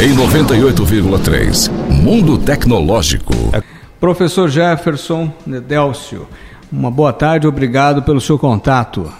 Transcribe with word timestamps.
Em 0.00 0.14
98,3. 0.14 1.68
Mundo 1.90 2.38
Tecnológico. 2.38 3.32
Professor 3.98 4.48
Jefferson 4.48 5.28
Nedelcio, 5.44 6.28
uma 6.70 6.88
boa 6.88 7.12
tarde, 7.12 7.48
obrigado 7.48 8.00
pelo 8.04 8.20
seu 8.20 8.38
contato. 8.38 9.12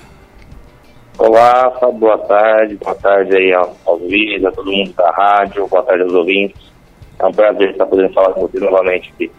Olá, 1.18 1.68
boa 1.98 2.18
tarde, 2.18 2.76
boa 2.76 2.94
tarde 2.94 3.36
aí 3.36 3.52
aos, 3.52 3.70
aos 3.84 4.02
vídeos, 4.02 4.44
a 4.44 4.52
todo 4.52 4.70
mundo 4.70 4.92
da 4.96 5.10
rádio, 5.10 5.66
boa 5.66 5.82
tarde 5.82 6.04
aos 6.04 6.12
ouvintes. 6.12 6.72
É 7.18 7.26
um 7.26 7.32
prazer 7.32 7.70
estar 7.70 7.86
podendo 7.86 8.14
falar 8.14 8.32
com 8.34 8.42
você 8.42 8.60
novamente 8.60 9.12
aqui. 9.12 9.32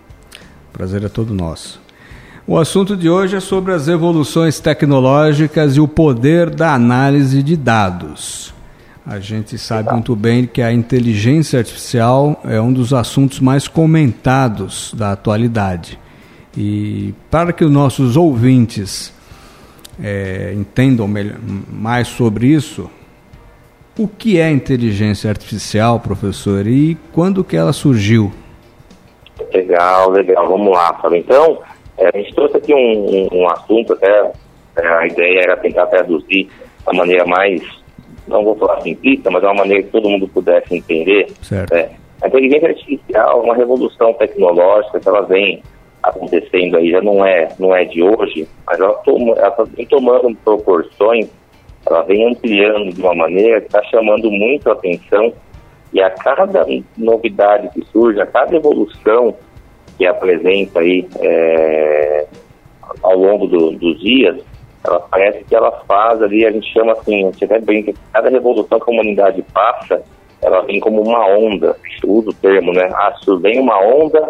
Prazer 0.73 1.05
é 1.05 1.07
todo 1.07 1.33
nosso. 1.33 1.81
O 2.45 2.57
assunto 2.57 2.97
de 2.97 3.09
hoje 3.09 3.37
é 3.37 3.39
sobre 3.39 3.71
as 3.71 3.87
evoluções 3.87 4.59
tecnológicas 4.59 5.77
e 5.77 5.79
o 5.79 5.87
poder 5.87 6.49
da 6.49 6.73
análise 6.73 7.41
de 7.41 7.55
dados. 7.55 8.58
A 9.09 9.19
gente 9.19 9.57
sabe 9.57 9.91
muito 9.91 10.15
bem 10.15 10.45
que 10.45 10.61
a 10.61 10.71
inteligência 10.71 11.57
artificial 11.57 12.39
é 12.45 12.61
um 12.61 12.71
dos 12.71 12.93
assuntos 12.93 13.39
mais 13.39 13.67
comentados 13.67 14.93
da 14.93 15.13
atualidade. 15.13 15.97
E 16.55 17.11
para 17.31 17.51
que 17.51 17.65
os 17.65 17.71
nossos 17.71 18.15
ouvintes 18.15 19.11
é, 19.99 20.53
entendam 20.55 21.07
melhor, 21.07 21.39
mais 21.71 22.07
sobre 22.07 22.49
isso, 22.49 22.87
o 23.97 24.07
que 24.07 24.39
é 24.39 24.51
inteligência 24.51 25.27
artificial, 25.27 25.99
professor, 25.99 26.67
e 26.67 26.95
quando 27.11 27.43
que 27.43 27.57
ela 27.57 27.73
surgiu? 27.73 28.31
Legal, 29.51 30.11
legal. 30.11 30.47
Vamos 30.47 30.71
lá, 30.71 30.93
Fábio. 31.01 31.17
Então, 31.17 31.57
é, 31.97 32.11
a 32.13 32.15
gente 32.15 32.35
trouxe 32.35 32.57
aqui 32.57 32.75
um, 32.75 32.77
um, 32.77 33.39
um 33.39 33.49
assunto, 33.49 33.93
até 33.93 34.31
é, 34.75 34.87
a 34.87 35.07
ideia 35.07 35.41
era 35.45 35.57
tentar 35.57 35.87
traduzir 35.87 36.47
da 36.85 36.93
maneira 36.93 37.25
mais, 37.25 37.63
não 38.29 38.43
vou 38.43 38.55
falar 38.55 38.81
simplista, 38.81 39.29
mas 39.29 39.41
de 39.41 39.47
uma 39.47 39.55
maneira 39.55 39.83
que 39.83 39.89
todo 39.89 40.09
mundo 40.09 40.27
pudesse 40.27 40.75
entender. 40.75 41.27
Certo. 41.41 41.73
É, 41.73 41.89
a 42.21 42.27
inteligência 42.27 42.69
artificial 42.69 43.41
é 43.41 43.43
uma 43.43 43.55
revolução 43.55 44.13
tecnológica 44.13 44.99
que 44.99 45.07
ela 45.07 45.21
vem 45.21 45.63
acontecendo 46.01 46.77
aí, 46.77 46.91
já 46.91 47.01
não 47.01 47.25
é, 47.25 47.49
não 47.59 47.75
é 47.75 47.83
de 47.85 48.01
hoje, 48.01 48.47
mas 48.65 48.79
ela, 48.79 48.93
toma, 49.05 49.33
ela 49.35 49.51
tá 49.51 49.63
vem 49.63 49.85
tomando 49.85 50.35
proporções, 50.43 51.27
ela 51.85 52.03
vem 52.03 52.29
ampliando 52.29 52.93
de 52.93 53.01
uma 53.01 53.13
maneira 53.13 53.61
que 53.61 53.67
está 53.67 53.83
chamando 53.83 54.31
muito 54.31 54.69
a 54.69 54.73
atenção 54.73 55.33
e 55.91 56.01
a 56.01 56.09
cada 56.09 56.65
novidade 56.97 57.69
que 57.73 57.83
surge, 57.91 58.19
a 58.21 58.25
cada 58.25 58.55
evolução 58.55 59.35
que 59.97 60.05
apresenta 60.05 60.79
aí 60.79 61.07
é, 61.19 62.27
ao 63.01 63.17
longo 63.17 63.47
do, 63.47 63.71
dos 63.71 63.99
dias, 63.99 64.37
ela 64.83 64.99
parece 64.99 65.43
que 65.43 65.55
ela 65.55 65.71
faz 65.87 66.21
ali, 66.21 66.45
a 66.45 66.51
gente 66.51 66.71
chama 66.71 66.93
assim, 66.93 67.27
a 67.27 67.31
gente 67.31 67.45
até 67.45 67.59
cada 68.13 68.29
revolução 68.29 68.79
que 68.79 68.89
a 68.89 68.93
humanidade 68.93 69.43
passa, 69.53 70.01
ela 70.41 70.61
vem 70.61 70.79
como 70.79 71.01
uma 71.01 71.27
onda, 71.27 71.75
usa 72.05 72.29
o 72.29 72.33
termo, 72.33 72.71
né? 72.71 72.89
Ah, 72.93 73.13
vem 73.41 73.59
uma 73.59 73.77
onda, 73.81 74.25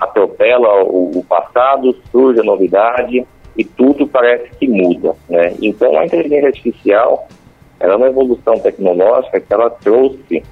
atropela 0.00 0.82
o, 0.82 1.18
o 1.18 1.24
passado, 1.24 1.94
surge 2.10 2.40
a 2.40 2.44
novidade 2.44 3.26
e 3.56 3.64
tudo 3.64 4.06
parece 4.06 4.48
que 4.58 4.66
muda, 4.66 5.14
né? 5.28 5.54
Então 5.60 5.98
a 5.98 6.06
inteligência 6.06 6.48
artificial, 6.48 7.28
ela 7.78 7.94
é 7.94 7.96
uma 7.96 8.08
evolução 8.08 8.58
tecnológica 8.58 9.40
que 9.40 9.52
ela 9.52 9.68
trouxe 9.68 10.42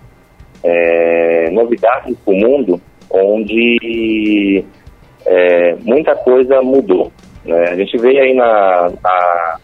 é, 0.62 1.48
novidades 1.50 2.16
para 2.18 2.34
o 2.34 2.36
mundo 2.36 2.80
onde 3.10 4.64
é, 5.26 5.74
muita 5.76 6.14
coisa 6.14 6.60
mudou. 6.62 7.10
Né? 7.44 7.68
A 7.68 7.76
gente 7.76 7.96
veio 7.98 8.22
aí 8.22 8.34
na, 8.34 8.92
na 9.02 9.58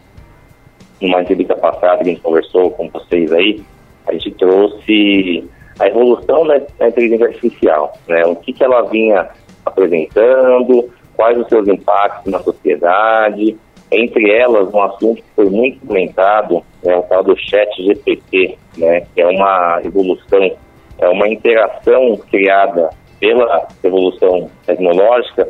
numa 1.00 1.20
entrevista 1.20 1.54
passada 1.56 2.02
que 2.02 2.10
a 2.10 2.12
gente 2.12 2.22
conversou 2.22 2.70
com 2.70 2.88
vocês 2.88 3.30
aí, 3.32 3.62
a 4.06 4.12
gente 4.12 4.30
trouxe 4.32 5.44
a 5.78 5.86
evolução 5.86 6.46
da, 6.46 6.60
da 6.78 6.88
inteligência 6.88 7.26
artificial, 7.26 7.92
né? 8.08 8.24
O 8.24 8.36
que, 8.36 8.52
que 8.52 8.64
ela 8.64 8.82
vinha 8.82 9.28
apresentando, 9.64 10.88
quais 11.14 11.38
os 11.38 11.48
seus 11.48 11.68
impactos 11.68 12.32
na 12.32 12.38
sociedade, 12.38 13.56
entre 13.90 14.30
elas 14.30 14.72
um 14.72 14.82
assunto 14.82 15.22
que 15.22 15.30
foi 15.34 15.50
muito 15.50 15.86
comentado, 15.86 16.62
é 16.84 16.96
o 16.96 17.02
tal 17.02 17.22
do 17.22 17.36
chat 17.36 17.68
GPT, 17.76 18.56
né? 18.78 19.02
Que 19.14 19.20
é 19.20 19.26
uma 19.26 19.80
evolução, 19.84 20.50
é 20.98 21.08
uma 21.08 21.28
interação 21.28 22.16
criada 22.30 22.90
pela 23.20 23.68
evolução 23.82 24.50
tecnológica, 24.64 25.48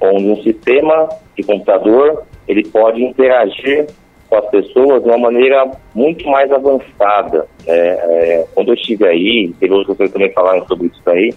onde 0.00 0.30
um 0.30 0.42
sistema 0.42 1.08
de 1.36 1.42
computador 1.42 2.24
ele 2.46 2.64
pode 2.68 3.02
interagir 3.02 3.86
com 4.28 4.36
as 4.36 4.46
pessoas 4.50 5.02
de 5.02 5.08
uma 5.08 5.18
maneira 5.18 5.70
muito 5.94 6.26
mais 6.28 6.50
avançada. 6.50 7.46
Né? 7.66 7.74
É, 7.76 8.46
quando 8.54 8.68
eu 8.68 8.74
estive 8.74 9.06
aí, 9.06 9.52
teve 9.58 9.72
outros 9.72 9.96
pessoas 9.96 10.12
também 10.12 10.32
falaram 10.32 10.66
sobre 10.66 10.88
isso 10.88 11.02
aí, 11.06 11.32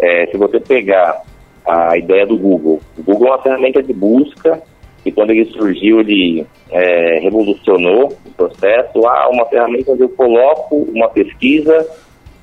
é, 0.00 0.26
se 0.26 0.36
você 0.36 0.60
pegar 0.60 1.22
a 1.66 1.96
ideia 1.96 2.26
do 2.26 2.36
Google, 2.36 2.80
o 2.98 3.02
Google 3.02 3.28
é 3.28 3.30
uma 3.30 3.42
ferramenta 3.42 3.82
de 3.82 3.92
busca 3.92 4.60
e 5.04 5.12
quando 5.12 5.30
ele 5.30 5.44
surgiu 5.46 6.00
ele 6.00 6.46
é, 6.70 7.20
revolucionou 7.20 8.12
o 8.24 8.30
processo. 8.32 9.06
Há 9.06 9.28
uma 9.28 9.46
ferramenta 9.46 9.92
onde 9.92 10.02
eu 10.02 10.08
coloco 10.10 10.76
uma 10.92 11.08
pesquisa 11.08 11.86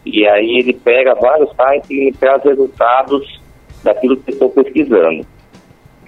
e 0.05 0.27
aí 0.27 0.59
ele 0.59 0.73
pega 0.73 1.13
vários 1.13 1.49
sites 1.49 1.89
e 1.89 2.05
me 2.05 2.11
traz 2.13 2.43
resultados 2.43 3.41
daquilo 3.83 4.17
que 4.17 4.31
estou 4.31 4.49
pesquisando. 4.49 5.25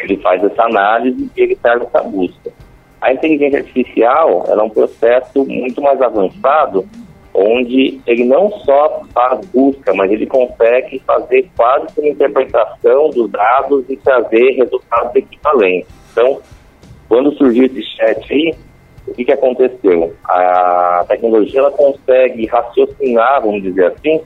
Ele 0.03 0.17
faz 0.17 0.43
essa 0.43 0.63
análise 0.63 1.29
e 1.35 1.41
ele 1.41 1.55
traz 1.55 1.81
essa 1.81 2.03
busca. 2.03 2.51
A 3.01 3.11
inteligência 3.11 3.59
artificial 3.59 4.45
é 4.47 4.61
um 4.61 4.69
processo 4.69 5.45
muito 5.45 5.81
mais 5.81 6.01
avançado, 6.01 6.87
onde 7.33 7.99
ele 8.05 8.23
não 8.23 8.51
só 8.59 9.01
faz 9.13 9.45
busca, 9.47 9.93
mas 9.93 10.11
ele 10.11 10.25
consegue 10.25 10.99
fazer 10.99 11.49
quase 11.55 11.99
uma 11.99 12.09
interpretação 12.09 13.09
dos 13.09 13.29
dados 13.29 13.85
e 13.89 13.97
trazer 13.97 14.51
resultados 14.51 15.15
equivalentes. 15.15 15.89
Então, 16.11 16.39
quando 17.09 17.33
surgiu 17.33 17.65
esse 17.65 17.81
chat 17.83 18.31
aí, 18.31 18.55
o 19.07 19.13
que, 19.13 19.25
que 19.25 19.31
aconteceu? 19.31 20.13
A 20.23 21.05
tecnologia 21.07 21.59
ela 21.59 21.71
consegue 21.71 22.45
raciocinar, 22.45 23.41
vamos 23.41 23.63
dizer 23.63 23.87
assim, 23.87 24.21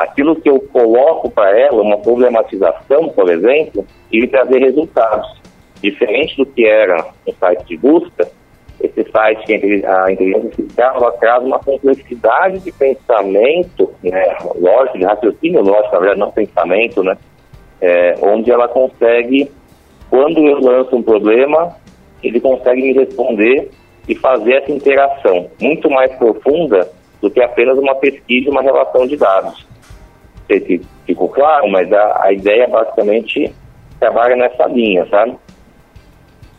aquilo 0.00 0.34
que 0.40 0.48
eu 0.48 0.58
coloco 0.72 1.30
para 1.30 1.58
ela, 1.58 1.82
uma 1.82 1.98
problematização, 1.98 3.10
por 3.10 3.30
exemplo, 3.30 3.86
e 4.10 4.26
trazer 4.26 4.58
resultados. 4.58 5.38
Diferente 5.82 6.38
do 6.38 6.46
que 6.46 6.66
era 6.66 7.06
um 7.28 7.34
site 7.34 7.66
de 7.66 7.76
busca, 7.76 8.26
esse 8.80 9.10
site, 9.10 9.84
a 9.84 10.10
inteligência 10.10 10.48
artificial, 10.48 10.96
ela 10.96 11.12
traz 11.12 11.44
uma 11.44 11.58
complexidade 11.58 12.60
de 12.60 12.72
pensamento, 12.72 13.92
né, 14.02 14.38
lógico, 14.58 14.96
de 14.96 15.04
raciocínio 15.04 15.60
lógico, 15.60 15.92
na 15.92 15.98
verdade, 15.98 16.20
não 16.20 16.32
pensamento, 16.32 17.02
né, 17.02 17.18
é, 17.82 18.14
onde 18.22 18.50
ela 18.50 18.68
consegue, 18.68 19.50
quando 20.08 20.38
eu 20.46 20.60
lanço 20.60 20.96
um 20.96 21.02
problema, 21.02 21.76
ele 22.22 22.40
consegue 22.40 22.80
me 22.80 22.94
responder 22.94 23.70
e 24.08 24.14
fazer 24.14 24.62
essa 24.62 24.72
interação 24.72 25.50
muito 25.60 25.90
mais 25.90 26.10
profunda 26.16 26.90
do 27.20 27.30
que 27.30 27.42
apenas 27.42 27.76
uma 27.76 27.94
pesquisa 27.96 28.50
uma 28.50 28.62
relação 28.62 29.06
de 29.06 29.18
dados. 29.18 29.68
Sei 30.50 30.60
se 30.66 30.82
ficou 31.06 31.28
claro, 31.28 31.70
mas 31.70 31.92
a, 31.92 32.24
a 32.24 32.32
ideia 32.32 32.66
basicamente 32.66 33.54
trabalha 34.00 34.34
nessa 34.34 34.66
linha, 34.66 35.06
sabe? 35.08 35.36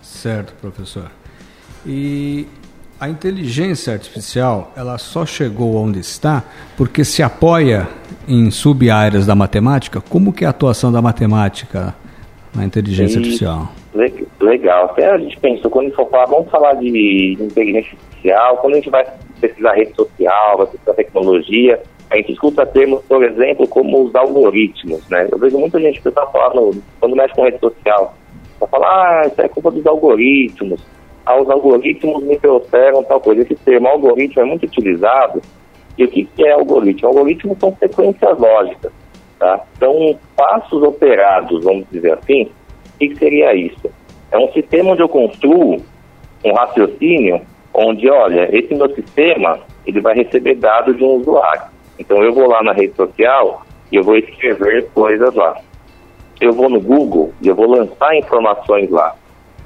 Certo, 0.02 0.54
professor. 0.62 1.12
E 1.86 2.48
a 2.98 3.10
inteligência 3.10 3.92
artificial, 3.92 4.72
ela 4.78 4.98
só 4.98 5.26
chegou 5.26 5.76
onde 5.76 6.00
está 6.00 6.44
porque 6.78 7.04
se 7.04 7.22
apoia 7.22 7.90
em 8.28 8.50
sub-áreas 8.50 9.26
da 9.26 9.36
matemática? 9.36 10.00
Como 10.00 10.32
que 10.32 10.46
é 10.46 10.48
a 10.48 10.52
atuação 10.52 10.92
da 10.92 11.02
matemática 11.02 11.94
na 12.56 12.64
inteligência 12.64 13.16
e... 13.16 13.18
artificial? 13.18 13.70
Legal. 14.40 14.86
Até 14.86 15.12
a 15.12 15.18
gente 15.18 15.38
pensou, 15.40 15.70
quando 15.70 15.94
for 15.94 16.10
falar, 16.10 16.28
vamos 16.28 16.50
falar 16.50 16.76
de 16.76 17.38
inteligência 17.40 17.92
artificial, 17.92 18.58
quando 18.58 18.74
a 18.74 18.76
gente 18.78 18.90
vai 18.90 19.06
pesquisar 19.42 19.74
rede 19.74 19.94
social, 19.96 20.58
vai 20.58 20.68
pesquisar 20.68 20.94
tecnologia, 20.94 21.82
a 22.12 22.18
gente 22.18 22.34
escuta 22.34 22.66
termos, 22.66 23.02
por 23.04 23.24
exemplo, 23.24 23.66
como 23.68 24.04
os 24.04 24.14
algoritmos, 24.14 25.08
né? 25.10 25.30
Eu 25.32 25.40
vejo 25.40 25.58
muita 25.58 25.80
gente 25.80 26.02
que 26.02 26.10
está 26.10 26.28
falando, 26.28 26.84
quando 27.00 27.16
mexe 27.16 27.34
com 27.34 27.44
rede 27.44 27.60
social, 27.60 28.14
vai 28.60 28.70
falar, 28.70 29.22
ah, 29.22 29.28
isso 29.28 29.42
é 29.42 29.48
culpa 29.48 29.72
dos 29.72 29.86
algoritmos, 29.88 30.82
ah, 31.26 31.40
os 31.40 31.50
algoritmos 31.50 32.22
me 32.24 32.38
trouxeram 32.38 33.02
tal 33.06 33.22
coisa. 33.22 33.44
Esse 33.44 33.56
termo 33.56 33.88
algoritmo 33.88 34.42
é 34.42 34.46
muito 34.46 34.66
utilizado, 34.66 35.42
e 35.98 36.04
o 36.04 36.08
que, 36.10 36.28
é 36.40 36.52
algoritmo? 36.52 37.08
Algoritmos 37.08 37.58
são 37.60 37.74
sequências 37.80 38.38
lógicas, 38.38 38.92
tá? 39.40 39.62
São 39.80 40.20
passos 40.36 40.84
operados, 40.84 41.64
vamos 41.64 41.86
dizer 41.90 42.12
assim, 42.14 42.44
o 42.44 43.00
que, 43.00 43.08
que 43.08 43.16
seria 43.16 43.56
isso? 43.56 43.90
É 44.32 44.38
um 44.38 44.52
sistema 44.52 44.92
onde 44.92 45.02
eu 45.02 45.10
construo 45.10 45.82
um 46.44 46.54
raciocínio 46.54 47.40
onde, 47.74 48.10
olha, 48.10 48.50
esse 48.54 48.76
meu 48.76 48.94
sistema, 48.94 49.60
ele 49.86 50.02
vai 50.02 50.14
receber 50.14 50.56
dados 50.56 50.98
de 50.98 51.04
um 51.06 51.22
usuário. 51.22 51.71
Então 52.02 52.24
eu 52.24 52.34
vou 52.34 52.48
lá 52.48 52.64
na 52.64 52.74
rede 52.74 52.96
social 52.96 53.64
e 53.92 53.96
eu 53.96 54.04
vou 54.04 54.18
escrever 54.18 54.90
coisas 54.90 55.34
lá. 55.36 55.56
Eu 56.40 56.52
vou 56.52 56.68
no 56.68 56.82
Google 56.82 57.32
e 57.42 57.48
eu 57.48 57.56
vou 57.56 57.70
lançar 57.70 58.16
informações 58.16 58.90
lá. 58.90 59.16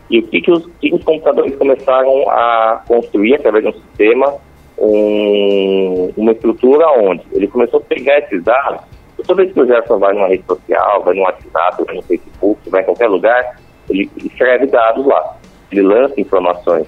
E 0.09 0.19
o 0.19 0.23
que, 0.27 0.41
que, 0.41 0.51
os, 0.51 0.65
que 0.79 0.93
os 0.93 1.03
computadores 1.03 1.55
começaram 1.55 2.29
a 2.29 2.83
construir 2.85 3.35
através 3.35 3.63
de 3.63 3.69
um 3.69 3.73
sistema 3.73 4.35
um, 4.77 6.11
uma 6.17 6.33
estrutura 6.33 6.85
onde 6.99 7.23
ele 7.31 7.47
começou 7.47 7.79
a 7.79 7.83
pegar 7.83 8.19
esses 8.19 8.43
dados. 8.43 8.81
Toda 9.15 9.41
vez 9.41 9.53
que 9.53 9.61
o 9.61 9.65
Gerson 9.65 9.97
vai 9.97 10.13
numa 10.13 10.27
rede 10.27 10.43
social, 10.45 11.01
vai 11.03 11.15
no 11.15 11.21
WhatsApp, 11.21 11.83
vai 11.85 11.95
no 11.95 12.01
Facebook, 12.03 12.69
vai 12.69 12.81
em 12.81 12.85
qualquer 12.85 13.07
lugar, 13.07 13.57
ele 13.89 14.09
escreve 14.17 14.67
dados 14.67 15.05
lá. 15.05 15.37
Ele 15.71 15.81
lança 15.81 16.19
informações. 16.19 16.85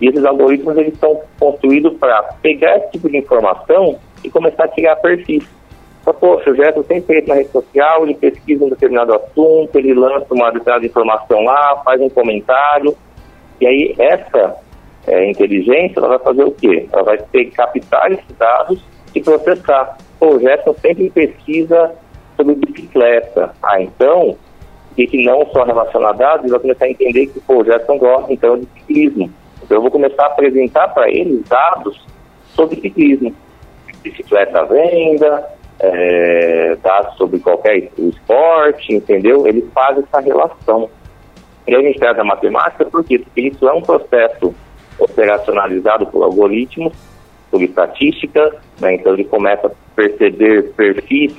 E 0.00 0.08
esses 0.08 0.24
algoritmos 0.24 0.76
eles 0.76 0.98
são 0.98 1.20
construídos 1.38 1.96
para 1.98 2.22
pegar 2.42 2.76
esse 2.78 2.90
tipo 2.92 3.08
de 3.08 3.18
informação 3.18 3.98
e 4.22 4.30
começar 4.30 4.64
a 4.64 4.68
criar 4.68 4.96
perfis. 4.96 5.44
Então, 6.00 6.14
poxa, 6.14 6.50
o 6.50 6.54
Gerson 6.54 6.82
sempre 6.84 7.18
entra 7.18 7.34
na 7.34 7.40
rede 7.40 7.50
social, 7.50 8.04
ele 8.04 8.14
pesquisa 8.14 8.64
um 8.64 8.70
determinado 8.70 9.14
assunto, 9.14 9.76
ele 9.76 9.92
lança 9.94 10.32
uma 10.32 10.50
determinada 10.50 10.86
informação 10.86 11.42
lá, 11.42 11.82
faz 11.84 12.00
um 12.00 12.08
comentário, 12.08 12.96
e 13.60 13.66
aí 13.66 13.94
essa 13.98 14.56
é, 15.06 15.30
inteligência, 15.30 15.98
ela 15.98 16.08
vai 16.08 16.18
fazer 16.18 16.44
o 16.44 16.52
quê? 16.52 16.88
Ela 16.92 17.02
vai 17.02 17.18
ter 17.18 17.44
que 17.46 17.50
captar 17.50 18.12
esses 18.12 18.36
dados 18.38 18.82
e 19.14 19.20
processar. 19.20 19.98
Pô, 20.18 20.36
o 20.36 20.40
Gerson 20.40 20.74
sempre 20.74 21.10
pesquisa 21.10 21.92
sobre 22.36 22.54
bicicleta. 22.54 23.54
Ah, 23.62 23.80
então, 23.80 24.36
e 24.96 25.06
que 25.06 25.22
não 25.24 25.46
só 25.52 25.64
relacionar 25.64 26.12
dados, 26.12 26.44
ele 26.44 26.52
vai 26.52 26.60
começar 26.60 26.84
a 26.86 26.90
entender 26.90 27.26
que 27.26 27.40
pô, 27.40 27.58
o 27.60 27.64
Gerson 27.64 27.98
gosta 27.98 28.32
então 28.32 28.58
de 28.58 28.66
ciclismo. 28.74 29.30
Então 29.62 29.76
eu 29.76 29.82
vou 29.82 29.90
começar 29.90 30.24
a 30.24 30.26
apresentar 30.26 30.88
para 30.88 31.10
ele 31.10 31.42
dados 31.48 32.00
sobre 32.54 32.80
ciclismo. 32.80 33.34
Bicicleta 34.02 34.60
à 34.60 34.64
venda, 34.64 35.48
é, 35.80 36.76
dados 36.82 37.16
sobre 37.16 37.38
qualquer 37.40 37.90
esporte, 37.98 38.94
entendeu? 38.94 39.46
Ele 39.46 39.62
faz 39.74 39.98
essa 39.98 40.20
relação. 40.20 40.90
E 41.66 41.74
a 41.74 41.80
gente 41.80 41.98
traz 41.98 42.18
a 42.18 42.24
matemática 42.24 42.84
por 42.84 43.04
quê? 43.04 43.18
Porque 43.18 43.42
isso 43.42 43.68
é 43.68 43.72
um 43.72 43.82
processo 43.82 44.54
operacionalizado 44.98 46.06
por 46.06 46.22
algoritmos, 46.22 46.92
por 47.50 47.62
estatística, 47.62 48.56
né? 48.80 48.94
então 48.94 49.14
ele 49.14 49.24
começa 49.24 49.66
a 49.66 49.70
perceber 49.94 50.72
perfis 50.74 51.34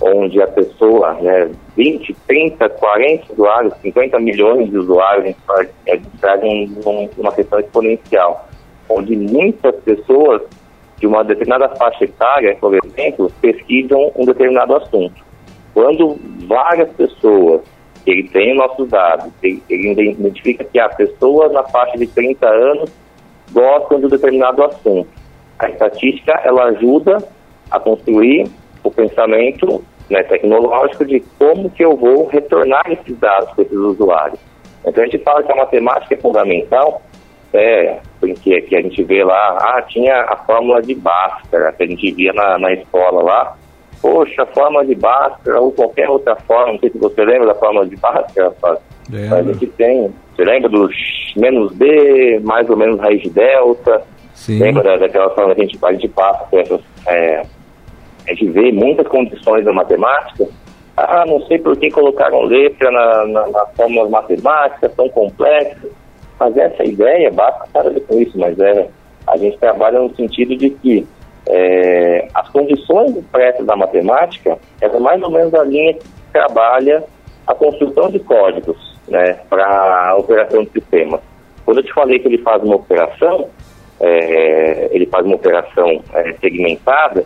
onde 0.00 0.40
a 0.40 0.46
pessoa, 0.46 1.14
né, 1.14 1.50
20, 1.76 2.14
30, 2.26 2.68
40 2.68 3.32
usuários, 3.32 3.74
50 3.82 4.20
milhões 4.20 4.70
de 4.70 4.78
usuários, 4.78 5.34
a 5.48 5.62
gente 5.94 6.08
traz 6.20 6.40
um, 6.42 7.08
uma 7.18 7.32
questão 7.32 7.58
exponencial, 7.58 8.48
onde 8.88 9.16
muitas 9.16 9.74
pessoas 9.76 10.42
de 10.98 11.06
uma 11.06 11.22
determinada 11.22 11.68
faixa 11.76 12.04
etária, 12.04 12.56
por 12.60 12.74
exemplo, 12.74 13.32
pesquisam 13.40 14.10
um 14.16 14.24
determinado 14.24 14.76
assunto. 14.76 15.14
Quando 15.74 16.18
várias 16.46 16.90
pessoas, 16.90 17.62
ele 18.06 18.28
tem 18.28 18.56
nossos 18.56 18.88
dados, 18.88 19.30
ele, 19.42 19.62
identifica 19.68 20.64
que 20.64 20.78
há 20.78 20.88
pessoas 20.88 21.52
na 21.52 21.62
faixa 21.64 21.96
de 21.96 22.06
30 22.06 22.46
anos 22.46 22.90
gostam 23.52 24.00
de 24.00 24.06
um 24.06 24.08
determinado 24.08 24.64
assunto. 24.64 25.08
A 25.58 25.68
estatística, 25.68 26.32
ela 26.44 26.64
ajuda 26.64 27.18
a 27.70 27.78
construir 27.78 28.50
o 28.82 28.90
pensamento 28.90 29.84
né, 30.10 30.22
tecnológico 30.22 31.04
de 31.04 31.20
como 31.38 31.70
que 31.70 31.84
eu 31.84 31.96
vou 31.96 32.26
retornar 32.26 32.84
esses 32.90 33.16
dados 33.18 33.50
para 33.50 33.64
esses 33.64 33.76
usuários. 33.76 34.40
Então 34.84 35.02
a 35.02 35.06
gente 35.06 35.22
fala 35.22 35.42
que 35.42 35.52
a 35.52 35.56
matemática 35.56 36.14
é 36.14 36.18
fundamental, 36.18 37.02
é, 37.52 38.00
porque 38.20 38.60
que 38.62 38.76
a 38.76 38.82
gente 38.82 39.02
vê 39.04 39.24
lá, 39.24 39.56
ah, 39.60 39.82
tinha 39.82 40.22
a 40.22 40.36
fórmula 40.36 40.82
de 40.82 40.94
Bhaskara, 40.94 41.72
que 41.72 41.82
a 41.82 41.86
gente 41.86 42.12
via 42.12 42.32
na, 42.32 42.58
na 42.58 42.72
escola 42.72 43.22
lá, 43.22 43.56
poxa, 44.02 44.42
a 44.42 44.46
fórmula 44.46 44.84
de 44.84 44.94
Bhaskara 44.94 45.60
ou 45.60 45.72
qualquer 45.72 46.08
outra 46.08 46.36
fórmula, 46.36 46.72
não 46.72 46.78
sei 46.80 46.90
se 46.90 46.98
você 46.98 47.24
lembra 47.24 47.48
da 47.48 47.54
fórmula 47.54 47.86
de 47.86 47.96
Bhaskara, 47.96 48.54
a 49.32 49.42
gente 49.42 49.66
tem, 49.68 50.12
você 50.34 50.44
lembra 50.44 50.68
do 50.68 50.88
menos 51.36 51.72
B, 51.74 52.40
mais 52.44 52.68
ou 52.68 52.76
menos 52.76 53.00
raiz 53.00 53.22
de 53.22 53.30
delta, 53.30 54.02
Sim. 54.34 54.58
lembra 54.58 54.98
daquela 54.98 55.30
fórmula 55.30 55.54
que 55.54 55.62
a 55.62 55.64
gente, 55.64 55.78
a 55.82 55.92
gente 55.92 56.08
passa 56.08 56.44
por 56.50 56.60
essas, 56.60 56.80
é, 57.06 57.42
a 58.26 58.34
gente 58.34 58.50
vê 58.50 58.70
muitas 58.72 59.08
condições 59.08 59.64
da 59.64 59.72
matemática, 59.72 60.46
ah, 60.96 61.24
não 61.26 61.40
sei 61.46 61.58
por 61.58 61.76
que 61.76 61.90
colocaram 61.90 62.42
letra 62.42 62.90
na, 62.90 63.26
na, 63.26 63.48
na 63.48 63.66
fórmula 63.66 64.08
matemática 64.10 64.88
tão 64.90 65.08
complexa, 65.08 65.88
mas 66.38 66.56
essa 66.56 66.84
ideia, 66.84 67.30
basta 67.30 67.66
para 67.72 68.00
com 68.00 68.18
isso, 68.20 68.38
mas 68.38 68.58
é, 68.58 68.88
a 69.26 69.36
gente 69.36 69.58
trabalha 69.58 69.98
no 69.98 70.14
sentido 70.14 70.56
de 70.56 70.70
que 70.70 71.06
é, 71.48 72.28
as 72.34 72.48
condições 72.50 73.16
expressas 73.16 73.64
da 73.66 73.74
matemática 73.74 74.58
é 74.80 74.88
mais 74.98 75.22
ou 75.22 75.30
menos 75.30 75.54
a 75.54 75.64
linha 75.64 75.94
que 75.94 76.04
trabalha 76.32 77.04
a 77.46 77.54
construção 77.54 78.10
de 78.10 78.18
códigos 78.20 78.76
né, 79.08 79.38
para 79.48 80.10
a 80.10 80.16
operação 80.16 80.64
de 80.64 80.70
sistemas. 80.70 81.20
Quando 81.64 81.78
eu 81.78 81.84
te 81.84 81.92
falei 81.92 82.18
que 82.18 82.28
ele 82.28 82.38
faz 82.38 82.62
uma 82.62 82.76
operação, 82.76 83.48
é, 84.00 84.88
ele 84.92 85.06
faz 85.06 85.24
uma 85.24 85.36
operação 85.36 86.02
é, 86.12 86.34
segmentada, 86.40 87.24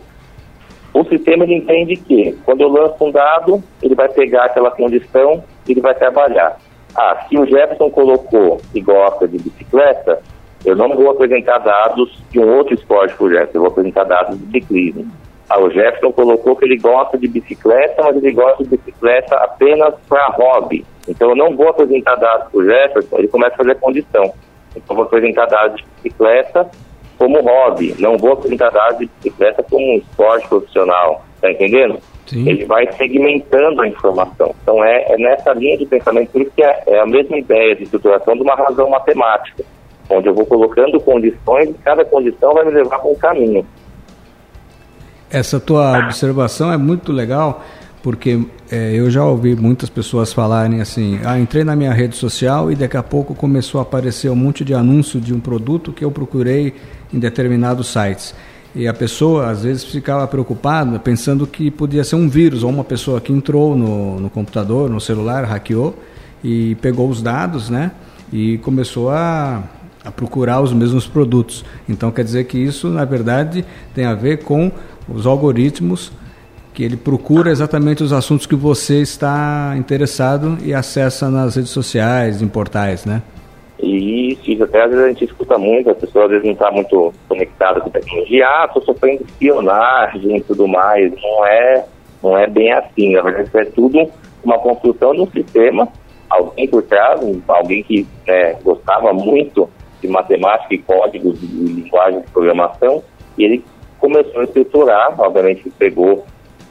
o 0.93 1.03
sistema 1.05 1.43
entende 1.45 1.95
que 1.95 2.37
quando 2.45 2.61
eu 2.61 2.69
lanço 2.69 3.03
um 3.03 3.11
dado, 3.11 3.63
ele 3.81 3.95
vai 3.95 4.07
pegar 4.09 4.45
aquela 4.45 4.69
condição 4.69 5.43
e 5.67 5.71
ele 5.71 5.81
vai 5.81 5.95
trabalhar. 5.95 6.57
Ah, 6.95 7.25
se 7.27 7.37
o 7.37 7.45
Jefferson 7.45 7.89
colocou 7.89 8.61
e 8.73 8.81
gosta 8.81 9.27
de 9.27 9.39
bicicleta, 9.39 10.21
eu 10.63 10.75
não 10.75 10.89
vou 10.95 11.09
apresentar 11.09 11.57
dados 11.59 12.21
de 12.29 12.39
um 12.39 12.55
outro 12.55 12.73
esporte 12.73 13.15
para 13.15 13.25
o 13.25 13.29
Jefferson, 13.29 13.57
eu 13.57 13.61
vou 13.61 13.71
apresentar 13.71 14.03
dados 14.03 14.39
de 14.39 14.51
ciclismo. 14.51 15.07
Ah, 15.49 15.59
o 15.59 15.69
Jefferson 15.69 16.11
colocou 16.11 16.55
que 16.55 16.65
ele 16.65 16.77
gosta 16.77 17.17
de 17.17 17.27
bicicleta, 17.27 18.03
mas 18.03 18.15
ele 18.15 18.31
gosta 18.31 18.63
de 18.63 18.69
bicicleta 18.69 19.35
apenas 19.37 19.93
para 20.07 20.27
hobby. 20.27 20.85
Então 21.07 21.29
eu 21.29 21.35
não 21.35 21.55
vou 21.55 21.69
apresentar 21.69 22.15
dados 22.15 22.47
para 22.49 22.59
o 22.59 22.65
Jefferson, 22.65 23.17
ele 23.17 23.27
começa 23.27 23.55
a 23.55 23.57
fazer 23.57 23.75
condição. 23.75 24.33
Então 24.75 24.83
eu 24.89 24.95
vou 24.95 25.05
apresentar 25.05 25.47
dados 25.47 25.77
de 25.77 25.85
bicicleta 26.01 26.69
como 27.17 27.41
hobby, 27.41 27.95
não 27.99 28.17
vou 28.17 28.33
apresentar 28.33 28.69
dados 28.69 28.99
de 28.99 29.05
bicicleta 29.05 29.63
como 29.63 29.85
um 29.85 29.97
esporte 29.97 30.47
profissional, 30.47 31.23
tá 31.41 31.51
entendendo? 31.51 31.99
Sim. 32.25 32.47
Ele 32.47 32.65
vai 32.65 32.91
segmentando 32.93 33.81
a 33.81 33.87
informação. 33.87 34.55
Então 34.61 34.83
é, 34.83 35.13
é 35.13 35.17
nessa 35.17 35.53
linha 35.53 35.77
de 35.77 35.85
pensamento, 35.85 36.31
por 36.31 36.41
isso 36.41 36.51
que 36.55 36.63
é, 36.63 36.83
é, 36.87 36.99
a 36.99 37.05
mesma 37.05 37.37
ideia 37.37 37.75
de 37.75 37.83
estruturação 37.83 38.35
de 38.35 38.41
uma 38.41 38.55
razão 38.55 38.89
matemática, 38.89 39.63
onde 40.09 40.27
eu 40.27 40.33
vou 40.33 40.45
colocando 40.45 40.99
condições 41.01 41.69
e 41.69 41.73
cada 41.83 42.05
condição 42.05 42.53
vai 42.53 42.65
me 42.65 42.71
levar 42.71 42.99
para 42.99 43.09
um 43.09 43.15
caminho. 43.15 43.65
Essa 45.29 45.59
tua 45.59 45.97
observação 46.05 46.71
é 46.71 46.77
muito 46.77 47.11
legal, 47.11 47.63
porque 48.03 48.39
é, 48.71 48.93
eu 48.93 49.09
já 49.09 49.25
ouvi 49.25 49.55
muitas 49.55 49.89
pessoas 49.89 50.31
falarem 50.31 50.79
assim: 50.79 51.19
ah, 51.25 51.39
entrei 51.39 51.63
na 51.63 51.75
minha 51.75 51.91
rede 51.91 52.15
social 52.15 52.71
e 52.71 52.75
daqui 52.75 52.97
a 52.97 53.03
pouco 53.03 53.33
começou 53.33 53.79
a 53.79 53.81
aparecer 53.81 54.29
um 54.29 54.35
monte 54.35 54.63
de 54.63 54.73
anúncio 54.73 55.19
de 55.19 55.33
um 55.33 55.39
produto 55.39 55.91
que 55.91 56.05
eu 56.05 56.11
procurei 56.11 56.75
em 57.11 57.19
determinados 57.19 57.87
sites. 57.87 58.35
E 58.75 58.87
a 58.87 58.93
pessoa, 58.93 59.51
às 59.51 59.63
vezes, 59.63 59.83
ficava 59.83 60.27
preocupada, 60.27 60.97
pensando 60.97 61.45
que 61.45 61.69
podia 61.69 62.03
ser 62.03 62.15
um 62.15 62.27
vírus, 62.27 62.63
ou 62.63 62.71
uma 62.71 62.83
pessoa 62.83 63.21
que 63.21 63.31
entrou 63.31 63.77
no, 63.77 64.19
no 64.19 64.29
computador, 64.31 64.89
no 64.89 64.99
celular, 64.99 65.43
hackeou 65.43 65.95
e 66.43 66.75
pegou 66.75 67.07
os 67.07 67.21
dados, 67.21 67.69
né? 67.69 67.91
E 68.31 68.57
começou 68.59 69.11
a, 69.11 69.63
a 70.03 70.11
procurar 70.11 70.59
os 70.59 70.73
mesmos 70.73 71.05
produtos. 71.05 71.63
Então, 71.87 72.11
quer 72.11 72.23
dizer 72.23 72.45
que 72.45 72.57
isso, 72.57 72.87
na 72.89 73.05
verdade, 73.05 73.63
tem 73.93 74.05
a 74.05 74.15
ver 74.15 74.39
com 74.39 74.71
os 75.07 75.27
algoritmos 75.27 76.11
que 76.73 76.83
ele 76.83 76.97
procura 76.97 77.51
exatamente 77.51 78.03
os 78.03 78.11
assuntos 78.11 78.47
que 78.47 78.55
você 78.55 79.01
está 79.01 79.75
interessado 79.77 80.57
e 80.63 80.73
acessa 80.73 81.29
nas 81.29 81.55
redes 81.55 81.69
sociais, 81.69 82.41
em 82.41 82.47
portais, 82.47 83.05
né? 83.05 83.21
Isso, 83.83 84.63
até 84.63 84.83
às 84.83 84.89
vezes 84.91 85.05
a 85.05 85.07
gente 85.09 85.25
escuta 85.25 85.57
muito, 85.57 85.89
a 85.89 85.95
pessoa 85.95 86.25
às 86.25 86.31
vezes 86.31 86.45
não 86.45 86.53
está 86.53 86.71
muito 86.71 87.13
conectada 87.27 87.81
com 87.81 87.89
tecnologia, 87.89 88.47
ah, 88.47 88.65
estou 88.65 88.81
sofrendo 88.83 89.23
espionagem 89.23 90.37
e 90.37 90.41
tudo 90.41 90.67
mais. 90.67 91.11
Não 91.21 91.45
é, 91.45 91.85
não 92.23 92.37
é 92.37 92.47
bem 92.47 92.71
assim, 92.71 93.13
na 93.13 93.21
verdade 93.21 93.49
é 93.53 93.65
tudo 93.65 94.09
uma 94.41 94.57
construção 94.59 95.13
de 95.13 95.21
um 95.21 95.27
sistema, 95.27 95.87
alguém 96.29 96.67
por 96.67 96.83
trás, 96.83 97.19
alguém 97.47 97.83
que 97.83 98.07
né, 98.25 98.53
gostava 98.63 99.11
muito 99.11 99.69
de 100.01 100.07
matemática 100.07 100.73
e 100.73 100.77
códigos 100.77 101.41
e 101.43 101.45
linguagem 101.45 102.21
de 102.21 102.27
programação, 102.31 103.03
e 103.37 103.43
ele 103.43 103.65
começou 103.99 104.41
a 104.41 104.43
estruturar, 104.45 105.19
obviamente 105.19 105.69
pegou 105.77 106.25